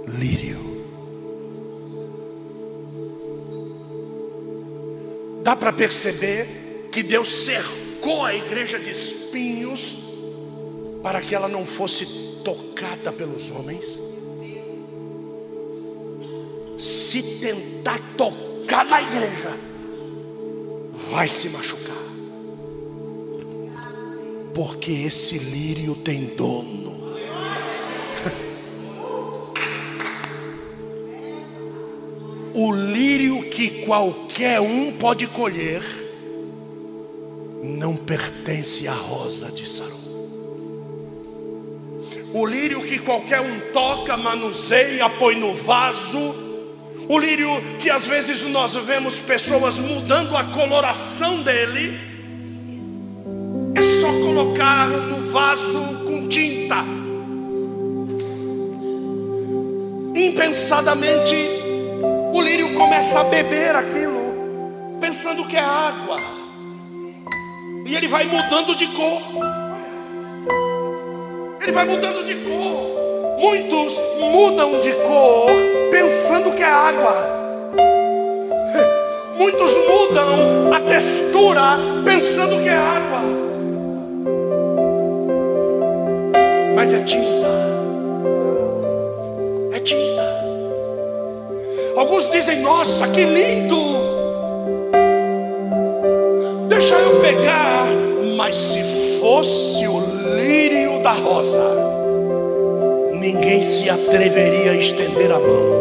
[0.07, 0.59] lírio.
[5.43, 9.99] Dá para perceber que Deus cercou a igreja de espinhos
[11.01, 12.05] para que ela não fosse
[12.43, 14.09] tocada pelos homens
[16.79, 19.51] se tentar tocar na igreja,
[21.11, 21.78] vai se machucar.
[24.59, 26.89] Porque esse lírio tem dono.
[32.53, 35.81] O lírio que qualquer um pode colher
[37.63, 39.95] não pertence à rosa de Saron.
[42.33, 46.35] O lírio que qualquer um toca, manuseia, põe no vaso,
[47.07, 47.49] o lírio
[47.79, 52.08] que às vezes nós vemos pessoas mudando a coloração dele,
[54.39, 56.77] colocar no vaso com tinta.
[60.15, 61.35] Impensadamente,
[62.33, 66.19] o lírio começa a beber aquilo, pensando que é água,
[67.85, 69.21] e ele vai mudando de cor.
[71.61, 73.39] Ele vai mudando de cor.
[73.39, 75.51] Muitos mudam de cor
[75.91, 77.13] pensando que é água.
[79.37, 83.48] Muitos mudam a textura pensando que é água.
[86.79, 87.49] Mas é tinta.
[89.73, 90.23] É tinta.
[91.97, 93.75] Alguns dizem: Nossa, que lindo!
[96.69, 97.85] Deixa eu pegar.
[98.37, 99.99] Mas se fosse o
[100.37, 101.59] lírio da rosa,
[103.11, 105.79] ninguém se atreveria a estender a mão.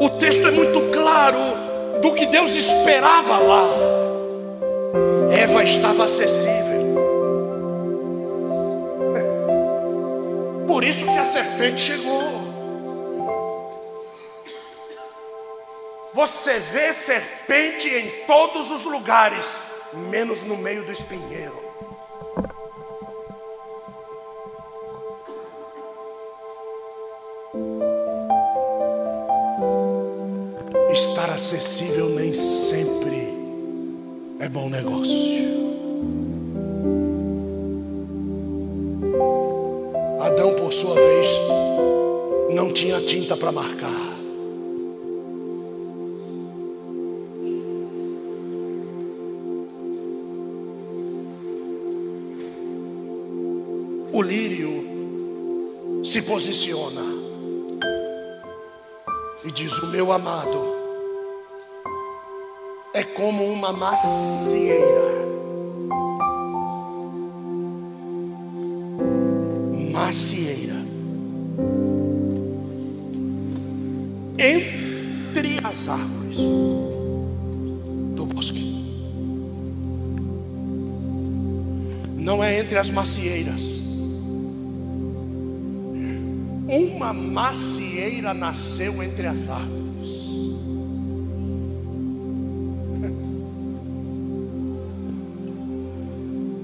[0.00, 1.36] O texto é muito claro
[2.00, 3.68] do que Deus esperava lá.
[5.30, 6.69] Eva estava acessível.
[10.80, 12.22] Por isso que a serpente chegou.
[16.14, 19.60] Você vê serpente em todos os lugares,
[20.08, 21.52] menos no meio do espinheiro.
[30.94, 33.34] Estar acessível nem sempre
[34.40, 35.69] é bom negócio.
[40.40, 41.38] Adão, por sua vez,
[42.54, 43.90] não tinha tinta para marcar.
[54.12, 57.02] O lírio se posiciona
[59.44, 60.74] e diz: O meu amado
[62.94, 65.09] é como uma macieira.
[70.10, 70.74] Macieira.
[74.36, 76.36] Entre as árvores
[78.16, 78.84] do bosque.
[82.16, 83.82] Não é entre as macieiras.
[86.66, 90.28] Uma macieira nasceu entre as árvores.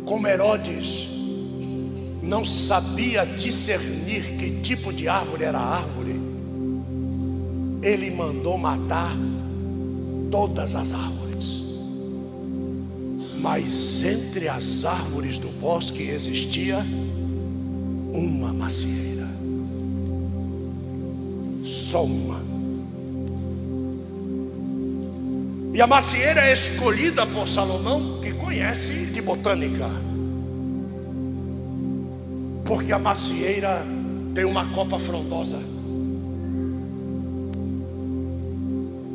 [0.04, 1.05] Como Herodes
[2.26, 6.20] não sabia discernir que tipo de árvore era a árvore,
[7.82, 9.16] ele mandou matar
[10.28, 11.62] todas as árvores.
[13.38, 16.78] Mas entre as árvores do bosque existia
[18.12, 19.28] uma macieira.
[21.62, 22.44] Só uma.
[25.72, 30.05] E a macieira é escolhida por Salomão, que conhece de botânica.
[32.66, 33.86] Porque a macieira
[34.34, 35.60] tem uma copa frondosa,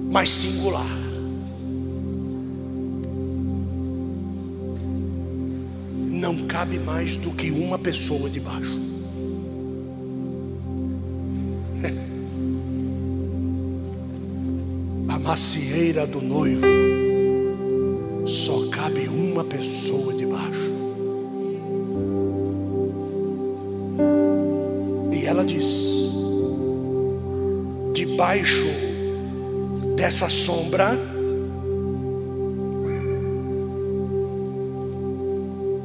[0.09, 0.87] mas singular.
[6.09, 8.79] Não cabe mais do que uma pessoa debaixo.
[15.09, 16.65] A macieira do noivo
[18.25, 20.70] só cabe uma pessoa debaixo.
[28.21, 28.67] Debaixo
[29.95, 30.91] dessa sombra,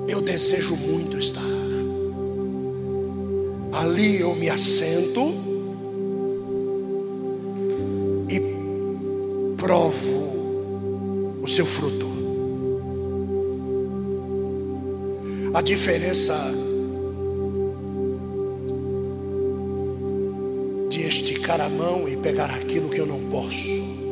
[0.06, 1.40] eu desejo muito estar.
[3.72, 5.32] Ali eu me assento
[8.28, 12.06] e provo o seu fruto.
[15.54, 16.34] A diferença
[21.76, 24.06] mão e pegar aquilo que eu não posso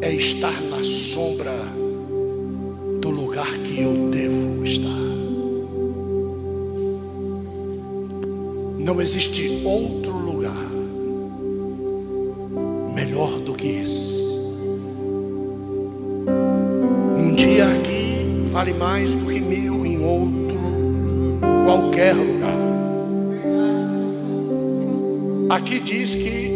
[0.00, 1.54] é estar na sombra
[3.00, 4.88] do lugar que eu devo estar.
[8.78, 10.70] Não existe outro lugar
[12.94, 14.36] melhor do que esse.
[17.16, 19.23] Um dia aqui vale mais do
[25.98, 26.50] diz que,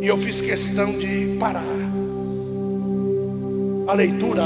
[0.00, 1.62] e eu fiz questão de parar
[3.86, 4.44] a leitura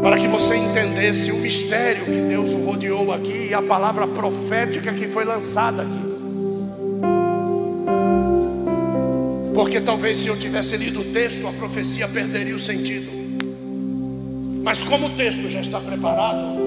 [0.00, 5.08] para que você entendesse o mistério que Deus rodeou aqui e a palavra profética que
[5.08, 6.10] foi lançada aqui.
[9.52, 13.10] Porque talvez se eu tivesse lido o texto, a profecia perderia o sentido.
[14.62, 16.59] Mas como o texto já está preparado,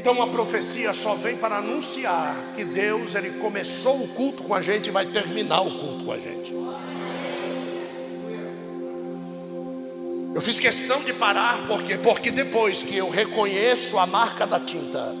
[0.00, 4.62] então a profecia só vem para anunciar que Deus ele começou o culto com a
[4.62, 6.54] gente e vai terminar o culto com a gente.
[10.34, 11.98] Eu fiz questão de parar, por quê?
[11.98, 15.14] Porque depois que eu reconheço a marca da tinta,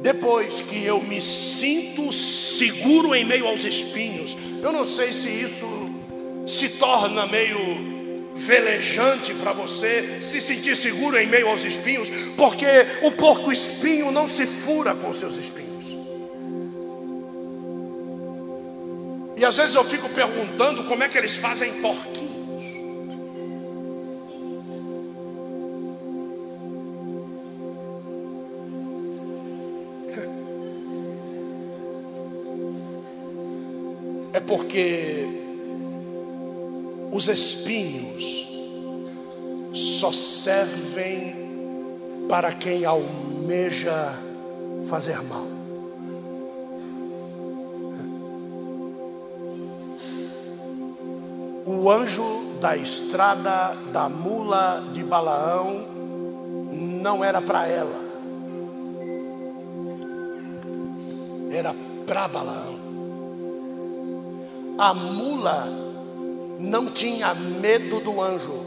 [0.00, 5.66] depois que eu me sinto seguro em meio aos espinhos, eu não sei se isso
[6.46, 7.89] se torna meio
[8.40, 12.66] velejante para você se sentir seguro em meio aos espinhos, porque
[13.02, 15.96] o porco espinho não se fura com seus espinhos.
[19.36, 22.30] E às vezes eu fico perguntando como é que eles fazem porquinhos.
[34.32, 35.09] É porque
[37.20, 38.48] os espinhos
[39.74, 41.34] só servem
[42.30, 44.14] para quem almeja
[44.88, 45.44] fazer mal.
[51.66, 55.88] O anjo da estrada da mula de Balaão
[56.72, 58.00] não era para ela,
[61.52, 61.74] era
[62.06, 62.80] para Balaão.
[64.78, 65.89] A mula
[66.60, 68.66] não tinha medo do anjo.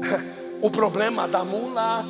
[0.60, 2.04] O problema da mula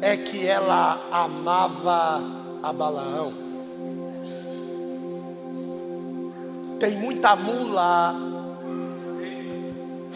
[0.00, 2.20] é que ela amava
[2.60, 3.32] a Balaão.
[6.80, 8.12] Tem muita mula.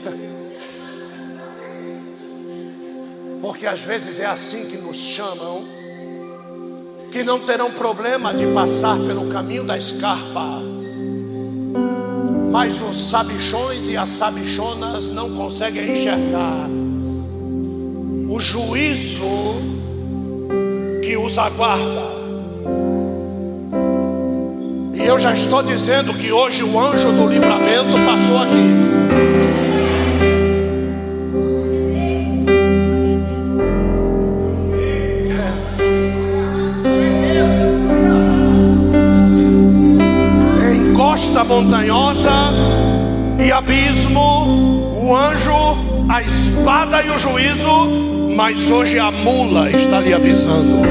[3.41, 5.64] Porque às vezes é assim que nos chamam,
[7.12, 10.76] que não terão problema de passar pelo caminho da escarpa
[12.57, 16.67] mas os sabichões e as sabichonas não conseguem enxergar
[18.31, 19.61] o juízo
[21.03, 22.17] que os aguarda.
[24.95, 29.36] E eu já estou dizendo que hoje o anjo do livramento passou aqui.
[41.47, 42.31] Montanhosa
[43.39, 45.53] e abismo, o anjo,
[46.09, 50.83] a espada e o juízo, mas hoje a mula está lhe avisando.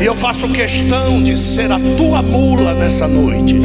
[0.00, 3.60] E eu faço questão de ser a tua mula nessa noite.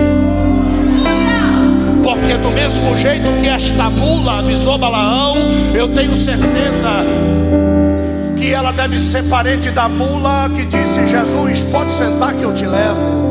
[2.04, 5.36] Porque do mesmo jeito que esta mula avisou Balaão,
[5.74, 6.90] eu tenho certeza
[8.38, 12.66] que ela deve ser parente da mula que disse: Jesus, pode sentar que eu te
[12.66, 13.29] levo.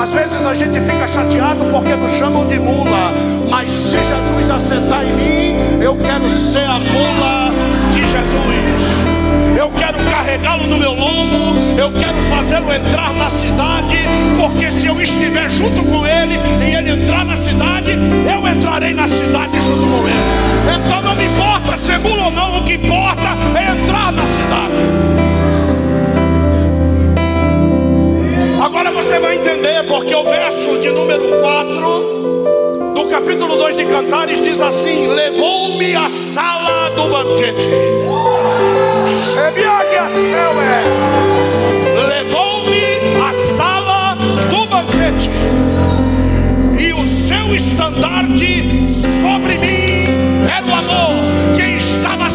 [0.00, 3.12] Às vezes a gente fica chateado porque nos chamam de mula,
[3.50, 7.50] mas se Jesus assentar em mim, eu quero ser a mula
[7.90, 9.58] de Jesus.
[9.58, 13.96] Eu quero carregá-lo no meu lombo, eu quero fazê-lo entrar na cidade,
[14.38, 19.08] porque se eu estiver junto com ele e ele entrar na cidade, eu entrarei na
[19.08, 20.86] cidade junto com ele.
[20.86, 25.05] Então não me importa ser mula ou não, o que importa é entrar na cidade.
[28.78, 34.38] Agora você vai entender, porque o verso de número 4 do capítulo 2 de Cantares
[34.42, 37.70] diz assim: Levou-me à sala do banquete.
[42.06, 44.14] Levou-me à sala
[44.50, 45.30] do banquete,
[46.78, 50.04] e o seu estandarte sobre mim
[50.54, 51.54] era o amor.
[51.56, 52.25] Quem estava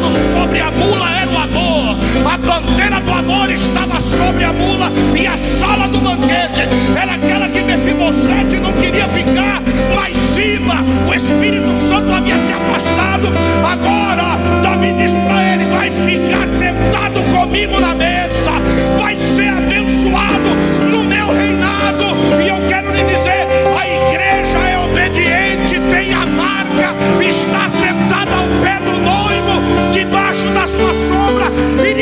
[0.00, 1.98] sentado sobre a mula era o amor.
[2.24, 6.62] A bandeira do amor estava sobre a mula e a sala do banquete
[7.00, 9.62] era aquela que Mefibosete não queria ficar
[9.94, 10.84] lá em cima.
[11.06, 13.28] O Espírito Santo havia se afastado.
[13.64, 18.39] Agora Davi diz para ele: vai ficar sentado comigo na mesa,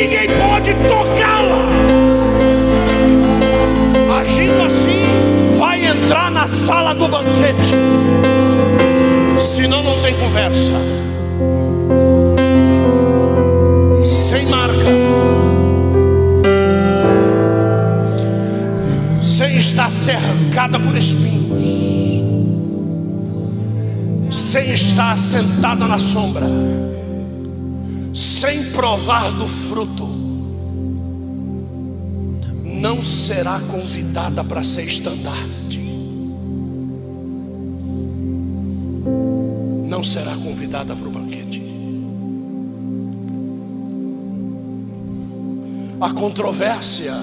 [0.01, 1.69] ninguém pode tocá-la.
[5.89, 7.73] entrar na sala do banquete.
[9.39, 10.71] Senão não tem conversa.
[14.03, 14.89] Sem marca.
[19.21, 21.39] Sem estar cercada por espinhos.
[24.31, 26.88] Sem estar sentada na sombra.
[28.13, 30.07] Sem provar do fruto
[32.65, 35.79] não será convidada para ser estandarte.
[39.87, 41.61] não será convidada para o banquete.
[45.99, 47.13] A controvérsia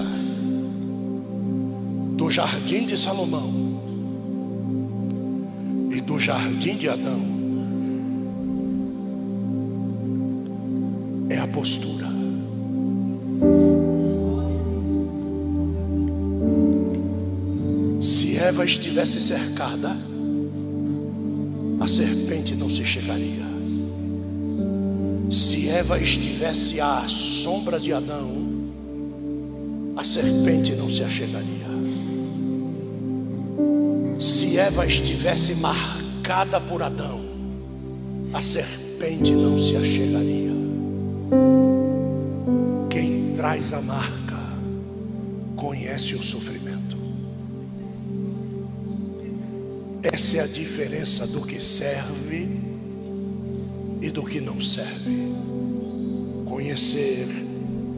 [2.15, 3.67] do jardim de Salomão
[6.07, 7.36] do jardim de Adão
[18.47, 19.97] Eva estivesse cercada,
[21.81, 23.45] a serpente não se chegaria.
[25.29, 28.31] Se Eva estivesse à sombra de Adão,
[29.97, 31.67] a serpente não se achegaria.
[34.17, 37.19] Se Eva estivesse marcada por Adão,
[38.31, 40.55] a serpente não se achegaria.
[42.89, 44.39] Quem traz a marca
[45.57, 46.76] conhece o sofrimento.
[50.11, 52.47] Essa é a diferença do que serve
[54.01, 55.33] e do que não serve.
[56.45, 57.27] Conhecer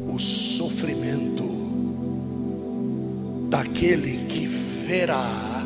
[0.07, 1.47] o sofrimento
[3.49, 5.65] daquele que verá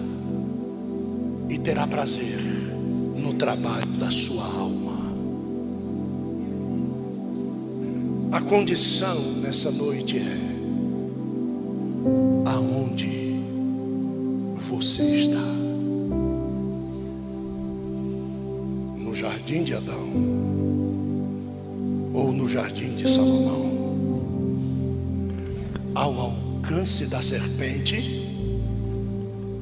[1.49, 2.39] e terá prazer
[3.15, 5.13] no trabalho da sua alma.
[8.31, 10.53] A condição nessa noite é
[12.45, 13.39] aonde
[14.57, 15.52] você está.
[19.43, 20.07] Jardim de Adão
[22.13, 23.73] ou no jardim de Salomão?
[25.93, 28.25] Ao alcance da serpente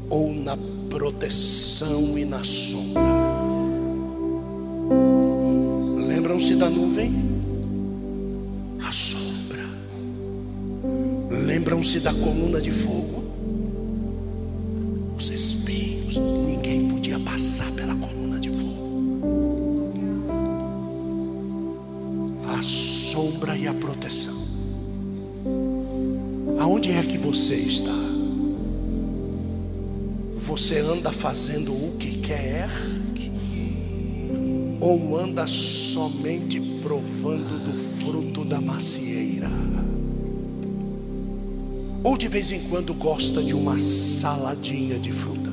[0.07, 0.55] ou na
[0.87, 3.01] proteção e na sombra.
[6.07, 7.11] Lembram-se da nuvem?
[8.87, 9.65] A sombra.
[11.31, 13.30] Lembram-se da coluna de fogo?
[27.51, 27.91] Você está?
[30.37, 32.69] Você anda fazendo o que quer?
[34.79, 39.49] Ou anda somente provando do fruto da macieira?
[42.01, 45.51] Ou de vez em quando gosta de uma saladinha de frutas?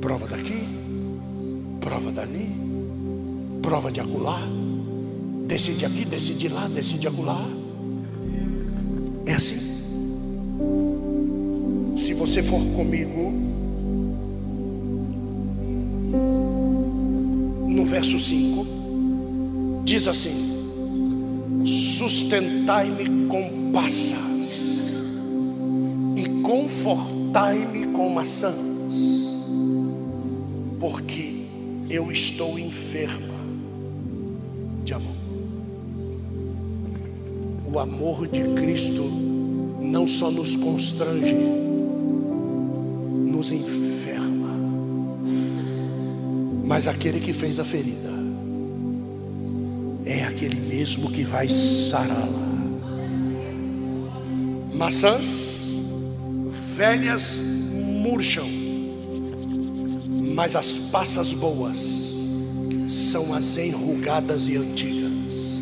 [0.00, 0.62] Prova daqui,
[1.80, 2.50] prova dali,
[3.60, 4.40] prova de acolá,
[5.48, 7.63] decide aqui, decide lá, decide acolá.
[12.34, 13.32] Você for comigo,
[17.68, 18.66] no verso 5,
[19.84, 20.34] diz assim:
[21.64, 24.98] Sustentai-me com passas
[26.16, 29.44] e confortai-me com maçãs,
[30.80, 31.36] porque
[31.88, 33.34] eu estou enferma
[34.82, 35.14] de amor.
[37.64, 39.04] O amor de Cristo
[39.80, 41.63] não só nos constrange,
[43.44, 44.48] nos enferma.
[46.64, 48.10] Mas aquele que fez a ferida
[50.06, 52.54] é aquele mesmo que vai sará-la.
[54.74, 55.74] Maçãs
[56.74, 57.40] velhas
[58.02, 58.48] murcham,
[60.34, 62.14] mas as passas boas
[62.88, 65.60] são as enrugadas e antigas.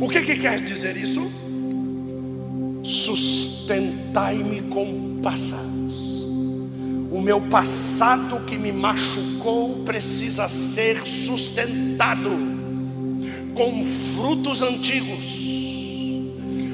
[0.00, 1.22] O que, que quer dizer isso?
[2.82, 5.63] Sustentai-me com passas.
[7.24, 12.28] Meu passado que me machucou precisa ser sustentado
[13.54, 15.24] com frutos antigos.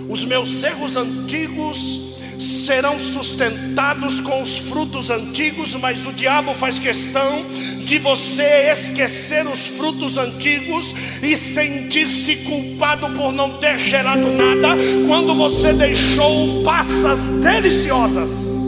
[0.08, 7.44] Os meus erros antigos serão sustentados com os frutos antigos, mas o diabo faz questão
[7.84, 10.92] de você esquecer os frutos antigos
[11.22, 14.76] e sentir-se culpado por não ter gerado nada,
[15.06, 18.59] quando você deixou passas deliciosas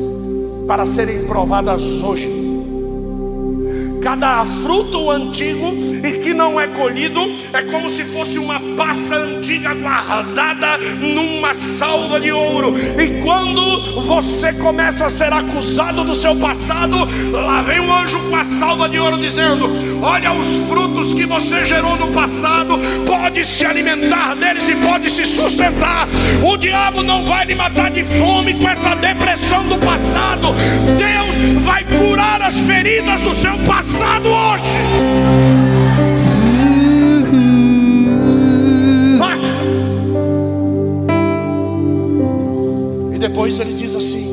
[0.67, 2.43] para serem provadas hoje.
[4.03, 5.73] Cada fruto antigo
[6.05, 7.21] e que não é colhido
[7.53, 12.75] é como se fosse uma passa antiga guardada numa salva de ouro.
[12.77, 16.97] E quando você começa a ser acusado do seu passado,
[17.31, 19.71] lá vem um anjo com a salva de ouro dizendo:
[20.03, 22.77] Olha os frutos que você gerou no passado,
[23.07, 26.09] pode se alimentar deles e pode se sustentar.
[26.43, 30.55] O diabo não vai lhe matar de fome com essa depressão do passado.
[30.99, 34.73] Deus vai curar as feridas do seu passado hoje.
[43.15, 44.33] E depois ele diz assim: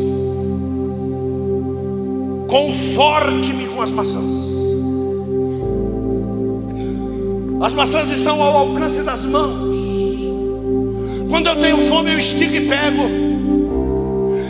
[2.49, 4.49] Conforte-me com as maçãs.
[7.62, 9.76] As maçãs estão ao alcance das mãos.
[11.30, 13.30] Quando eu tenho fome, eu estico e pego.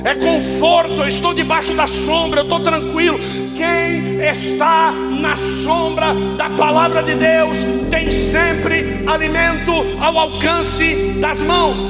[0.06, 3.20] é conforto, eu estou debaixo da sombra, eu estou tranquilo.
[3.56, 7.58] Quem está na sombra da palavra de Deus
[7.90, 11.90] tem sempre alimento ao alcance das mãos.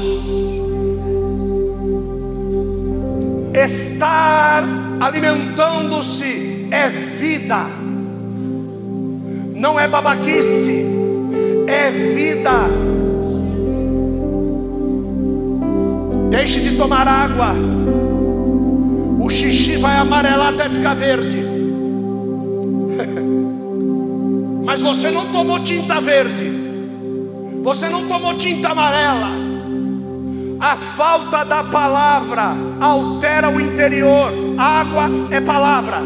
[3.53, 4.63] Estar
[4.99, 7.65] alimentando-se é vida,
[9.53, 10.99] não é babaquice,
[11.70, 12.51] é vida.
[16.30, 17.53] Deixe de tomar água,
[19.20, 21.38] o xixi vai amarelar até ficar verde.
[24.65, 26.51] Mas você não tomou tinta verde,
[27.63, 29.49] você não tomou tinta amarela.
[30.59, 34.34] A falta da palavra altera o interior.
[34.57, 35.99] Água é palavra.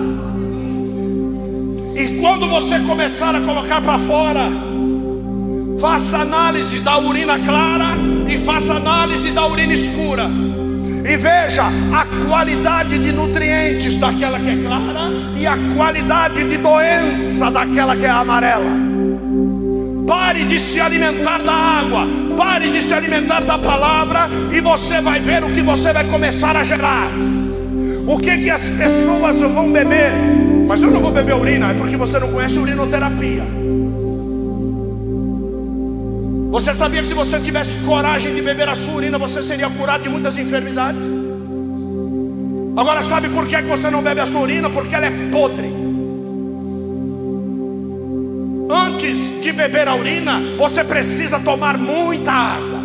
[1.95, 4.72] E quando você começar a colocar para fora,
[5.83, 10.29] faça análise da urina clara e faça análise da urina escura.
[11.03, 17.51] E veja a qualidade de nutrientes daquela que é clara e a qualidade de doença
[17.51, 18.71] daquela que é amarela.
[20.07, 22.07] Pare de se alimentar da água,
[22.37, 26.55] pare de se alimentar da palavra, e você vai ver o que você vai começar
[26.55, 27.09] a gerar.
[28.07, 30.13] O que que as pessoas vão beber?
[30.65, 33.43] Mas eu não vou beber urina, é porque você não conhece urinoterapia.
[36.53, 40.03] Você sabia que se você tivesse coragem de beber a sua urina, você seria curado
[40.03, 41.03] de muitas enfermidades?
[42.77, 44.69] Agora sabe por que você não bebe a sua urina?
[44.69, 45.73] Porque ela é podre.
[48.69, 52.83] Antes de beber a urina, você precisa tomar muita água,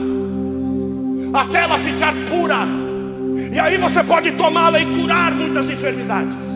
[1.35, 2.67] até ela ficar pura.
[3.53, 6.47] E aí você pode tomá-la e curar muitas enfermidades.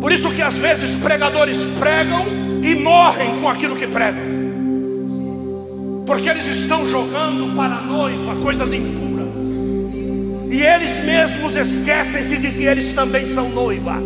[0.00, 2.39] Por isso que às vezes pregadores pregam
[2.70, 4.40] e morrem com aquilo que pregam.
[6.06, 9.38] Porque eles estão jogando para a noiva coisas impuras.
[10.50, 13.96] E eles mesmos esquecem-se de que eles também são noiva.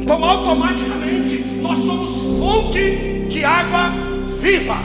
[0.00, 3.92] Então, automaticamente, nós somos fonte de água
[4.40, 4.76] viva.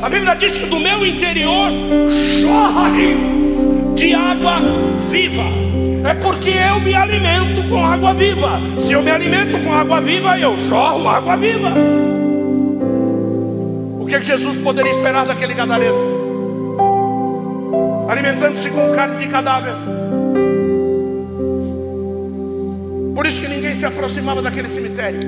[0.00, 1.70] A Bíblia diz que do meu interior
[2.40, 4.60] jorra rios de água
[5.10, 5.67] viva.
[6.04, 8.60] É porque eu me alimento com água viva.
[8.78, 11.72] Se eu me alimento com água viva, eu jorro água viva.
[14.00, 16.18] O que Jesus poderia esperar daquele gadareno?
[18.08, 19.74] Alimentando-se com carne de cadáver.
[23.14, 25.20] Por isso que ninguém se aproximava daquele cemitério.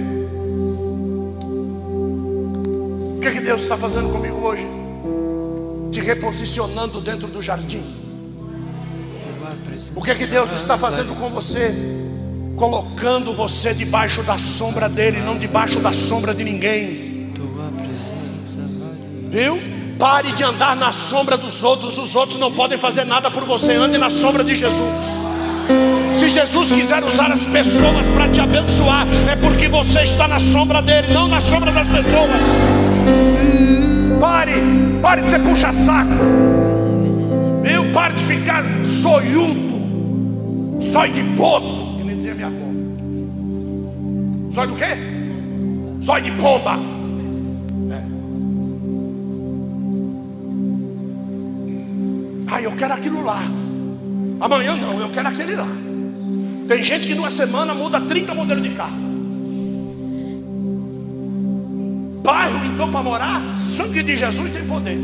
[3.16, 4.66] O que, que Deus está fazendo comigo hoje?
[5.90, 7.82] Te reposicionando dentro do jardim.
[9.94, 11.74] O que, que Deus está fazendo com você?
[12.56, 17.32] Colocando você debaixo da sombra dele, não debaixo da sombra de ninguém.
[19.30, 19.60] Viu?
[19.98, 21.98] Pare de andar na sombra dos outros.
[21.98, 23.72] Os outros não podem fazer nada por você.
[23.72, 25.26] Ande na sombra de Jesus.
[26.14, 30.82] Se Jesus quiser usar as pessoas para te abençoar, é porque você está na sombra
[30.82, 32.30] dele, não na sombra das pessoas.
[34.18, 34.52] Pare,
[35.00, 36.10] pare de ser puxa-saco.
[37.62, 37.92] Viu?
[37.92, 39.69] Pare de ficar zoiudo,
[40.90, 42.66] zóio de que nem dizia minha avó.
[44.52, 44.86] Zóio do quê?
[46.02, 46.78] Zóio de pomba.
[47.90, 48.02] É.
[52.48, 53.42] Ah, eu quero aquilo lá.
[54.40, 55.68] Amanhã não, eu quero aquele lá.
[56.66, 59.10] Tem gente que numa semana muda 30 modelos de carro.
[62.24, 64.98] Bairro, então, para morar, sangue de Jesus tem poder.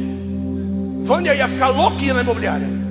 [1.02, 2.85] Vânia ia ficar louquinha na imobiliária.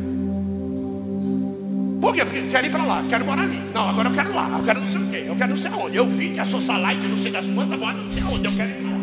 [2.06, 2.24] Por quê?
[2.24, 3.60] Porque quero ir para lá, quero morar ali.
[3.74, 5.72] Não, agora eu quero lá, eu quero não sei o quê, eu quero não sei
[5.72, 5.98] aonde.
[5.98, 8.70] Eu vi que a socialite, não sei das quantas, agora não sei aonde, eu quero
[8.70, 8.98] ir para lá.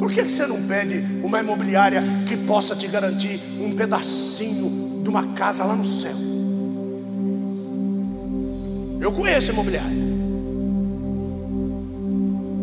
[0.00, 5.28] Por que você não pede uma imobiliária que possa te garantir um pedacinho de uma
[5.28, 6.16] casa lá no céu?
[9.00, 9.96] Eu conheço imobiliária.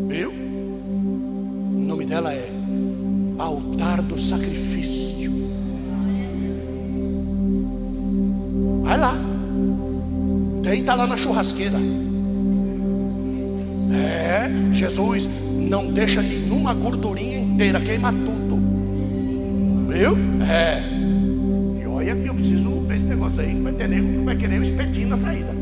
[0.09, 0.31] Viu?
[0.31, 2.51] O nome dela é
[3.39, 4.96] Altar do Sacrifício.
[8.87, 9.13] Vai lá.
[10.61, 11.77] Deita lá na churrasqueira.
[13.91, 15.29] É, Jesus
[15.69, 18.55] não deixa nenhuma gordurinha inteira, queima tudo.
[19.89, 20.17] Viu?
[20.49, 20.81] É.
[21.81, 24.37] E olha que eu preciso ver esse negócio aí, que vai ter nego que vai
[24.37, 25.53] querer um espetinho na saída.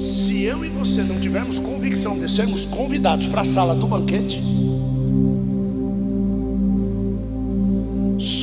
[0.00, 4.42] Se eu e você não tivermos convicção de sermos convidados para a sala do banquete,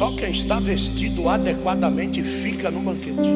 [0.05, 3.27] só quem está vestido adequadamente fica no banquete.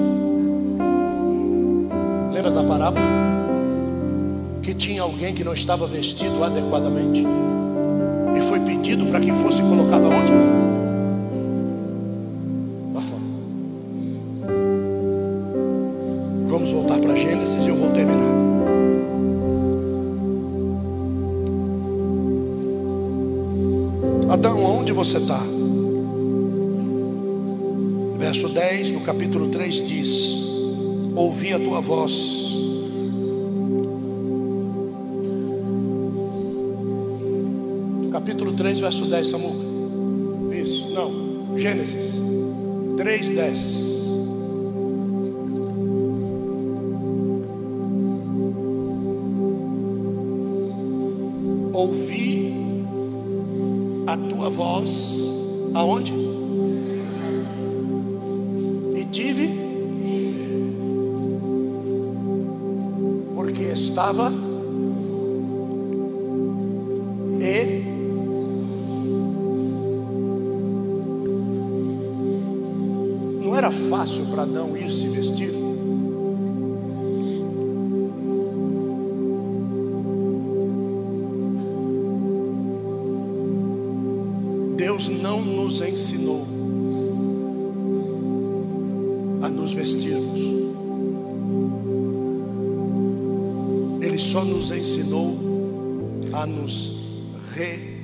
[2.32, 3.06] Lembra da parábola?
[4.62, 7.26] Que tinha alguém que não estava vestido adequadamente.
[8.38, 10.32] E foi pedido para que fosse colocado aonde?
[12.94, 13.24] Lá fora.
[16.46, 18.30] Vamos voltar para Gênesis e eu vou terminar.
[24.32, 25.59] Adão, aonde você está?
[28.30, 30.36] Verso 10 do capítulo 3 diz:
[31.16, 32.14] Ouvi a tua voz
[38.12, 39.66] capítulo 3, verso 10, Samuca.
[40.54, 41.58] Isso, não.
[41.58, 42.22] Gênesis
[42.98, 44.10] 3, 10.
[51.74, 52.54] Ouvi
[54.06, 55.32] a tua voz
[55.74, 56.19] aonde?
[64.00, 64.39] Porque
[96.42, 97.02] a nos
[97.54, 98.00] revestir.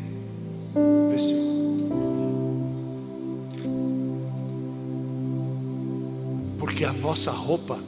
[6.60, 7.80] Porque a nossa roupa,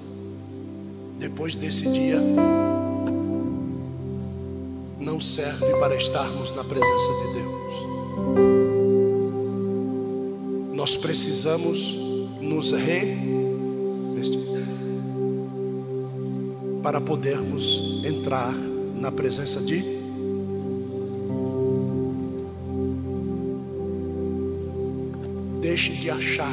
[1.20, 2.22] depois desse dia,
[4.98, 7.58] não serve para estarmos na presença de Deus.
[10.74, 11.98] Nós precisamos
[12.40, 13.28] nos revestir
[16.82, 19.97] para podermos entrar na presença de
[25.88, 26.52] Deixe de achar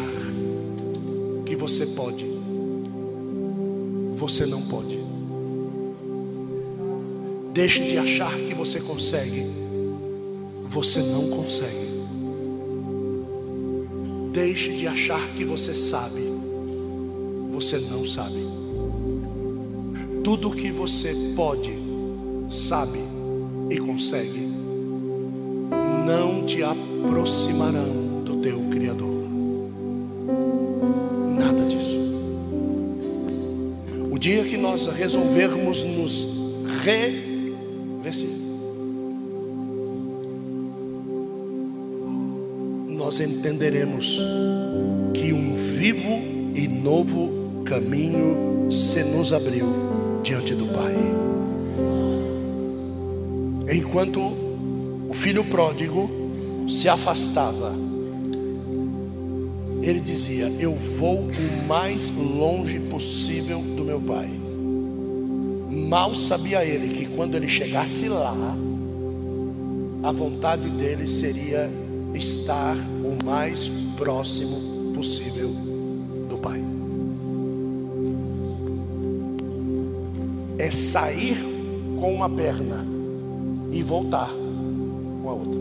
[1.45, 2.25] que você pode,
[4.15, 4.97] você não pode.
[7.53, 9.45] Deixe de achar que você consegue,
[10.69, 11.89] você não consegue.
[14.33, 16.23] Deixe de achar que você sabe,
[17.51, 18.39] você não sabe.
[20.23, 21.73] Tudo que você pode,
[22.49, 23.01] sabe
[23.69, 24.49] e consegue,
[26.07, 29.14] não te aproximarão do teu Criador.
[34.75, 36.29] Nós resolvermos nos
[36.83, 38.29] revestir,
[42.89, 44.19] nós entenderemos
[45.15, 46.21] que um vivo
[46.57, 49.65] e novo caminho se nos abriu
[50.25, 50.97] diante do Pai.
[53.77, 54.21] Enquanto
[55.09, 56.11] o filho pródigo
[56.69, 57.73] se afastava,
[59.81, 64.44] ele dizia: Eu vou o mais longe possível do meu pai.
[65.89, 68.35] Mal sabia ele que quando ele chegasse lá,
[70.03, 71.71] a vontade dele seria
[72.15, 75.51] estar o mais próximo possível
[76.29, 76.63] do pai.
[80.59, 81.37] É sair
[81.99, 82.85] com uma perna
[83.71, 84.31] e voltar
[85.23, 85.61] com a outra.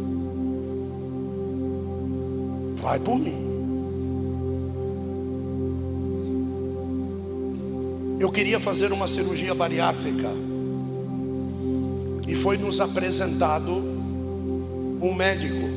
[2.81, 3.52] Vai por mim.
[8.23, 10.29] Eu queria fazer uma cirurgia bariátrica.
[12.25, 13.83] E foi nos apresentado
[15.01, 15.67] um médico.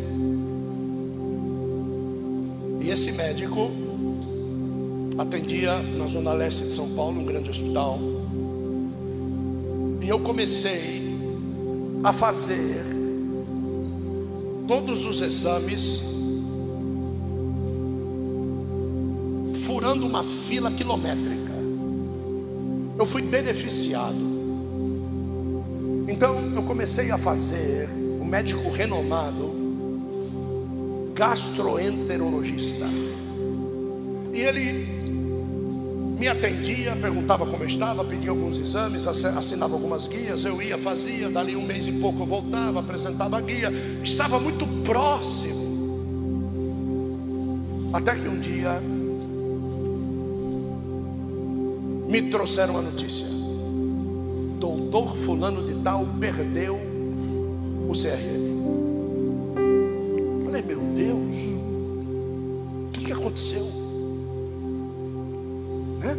[2.81, 3.69] E esse médico
[5.19, 7.99] atendia na zona leste de São Paulo, um grande hospital.
[10.01, 11.03] E eu comecei
[12.05, 12.81] a fazer
[14.69, 16.01] todos os exames,
[19.65, 21.46] furando uma fila quilométrica
[22.99, 24.37] eu fui beneficiado.
[26.09, 27.89] Então eu comecei a fazer,
[28.21, 29.55] um médico renomado,
[31.15, 32.87] gastroenterologista.
[34.33, 34.97] E ele
[36.19, 41.29] me atendia, perguntava como eu estava, pedia alguns exames, assinava algumas guias, eu ia, fazia,
[41.29, 43.71] dali um mês e pouco eu voltava, apresentava a guia,
[44.03, 45.67] estava muito próximo.
[47.93, 48.81] Até que um dia
[52.09, 53.27] me trouxeram a notícia.
[54.61, 56.77] Doutor fulano de tal perdeu
[57.89, 58.47] o CRM.
[60.45, 61.37] Falei, meu Deus,
[62.87, 63.65] o que, que aconteceu?
[66.01, 66.17] Né?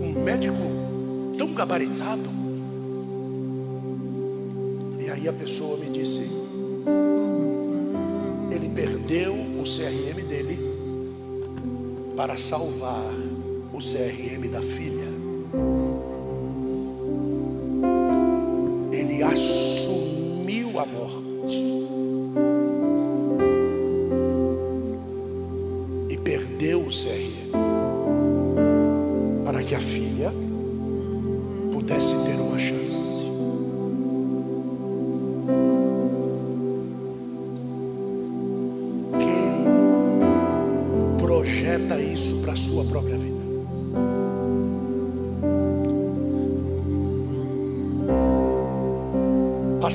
[0.00, 0.58] Um médico
[1.38, 2.30] tão gabaritado.
[5.00, 6.20] E aí a pessoa me disse,
[8.52, 10.58] Ele perdeu o CRM dele
[12.14, 13.21] para salvar
[13.82, 15.08] CRM da filha.
[18.92, 21.21] Ele assumiu a morte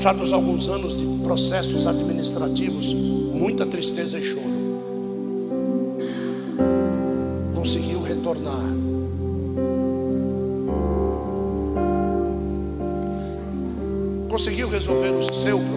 [0.08, 4.42] Passados alguns anos de processos administrativos, muita tristeza e choro,
[7.54, 8.56] conseguiu retornar.
[14.30, 15.77] Conseguiu resolver o seu problema.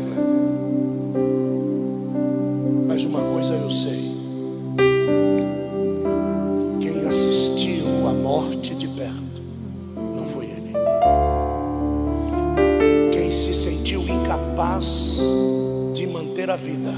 [16.71, 16.93] Vida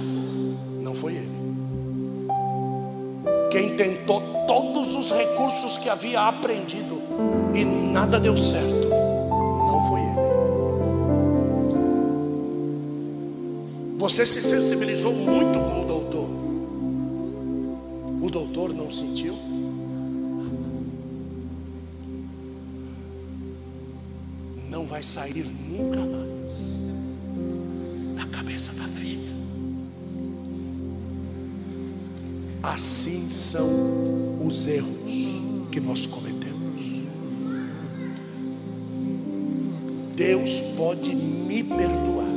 [0.83, 1.43] não foi ele.
[3.51, 7.01] Quem tentou todos os recursos que havia aprendido
[7.55, 10.13] e nada deu certo não foi ele.
[13.99, 16.31] Você se sensibilizou muito com o doutor.
[18.21, 19.35] O doutor não sentiu?
[24.71, 26.22] Não vai sair nunca mais
[32.63, 33.69] Assim são
[34.47, 35.13] os erros
[35.73, 37.03] que nós cometemos.
[40.15, 42.32] Deus pode me perdoar.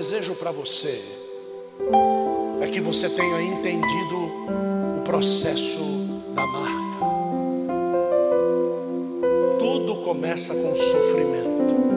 [0.00, 0.98] Desejo para você
[2.62, 4.16] é que você tenha entendido
[4.96, 5.78] o processo
[6.34, 7.04] da marca.
[9.58, 11.89] Tudo começa com sofrimento.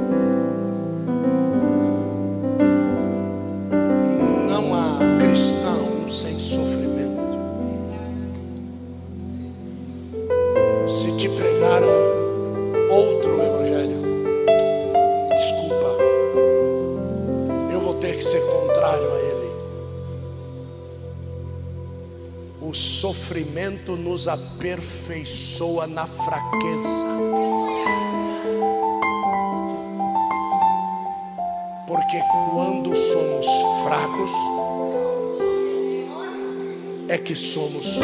[23.83, 27.05] Sofrimento nos aperfeiçoa na fraqueza.
[31.85, 32.19] Porque
[32.51, 33.47] quando somos
[33.83, 34.31] fracos,
[37.09, 37.99] é que somos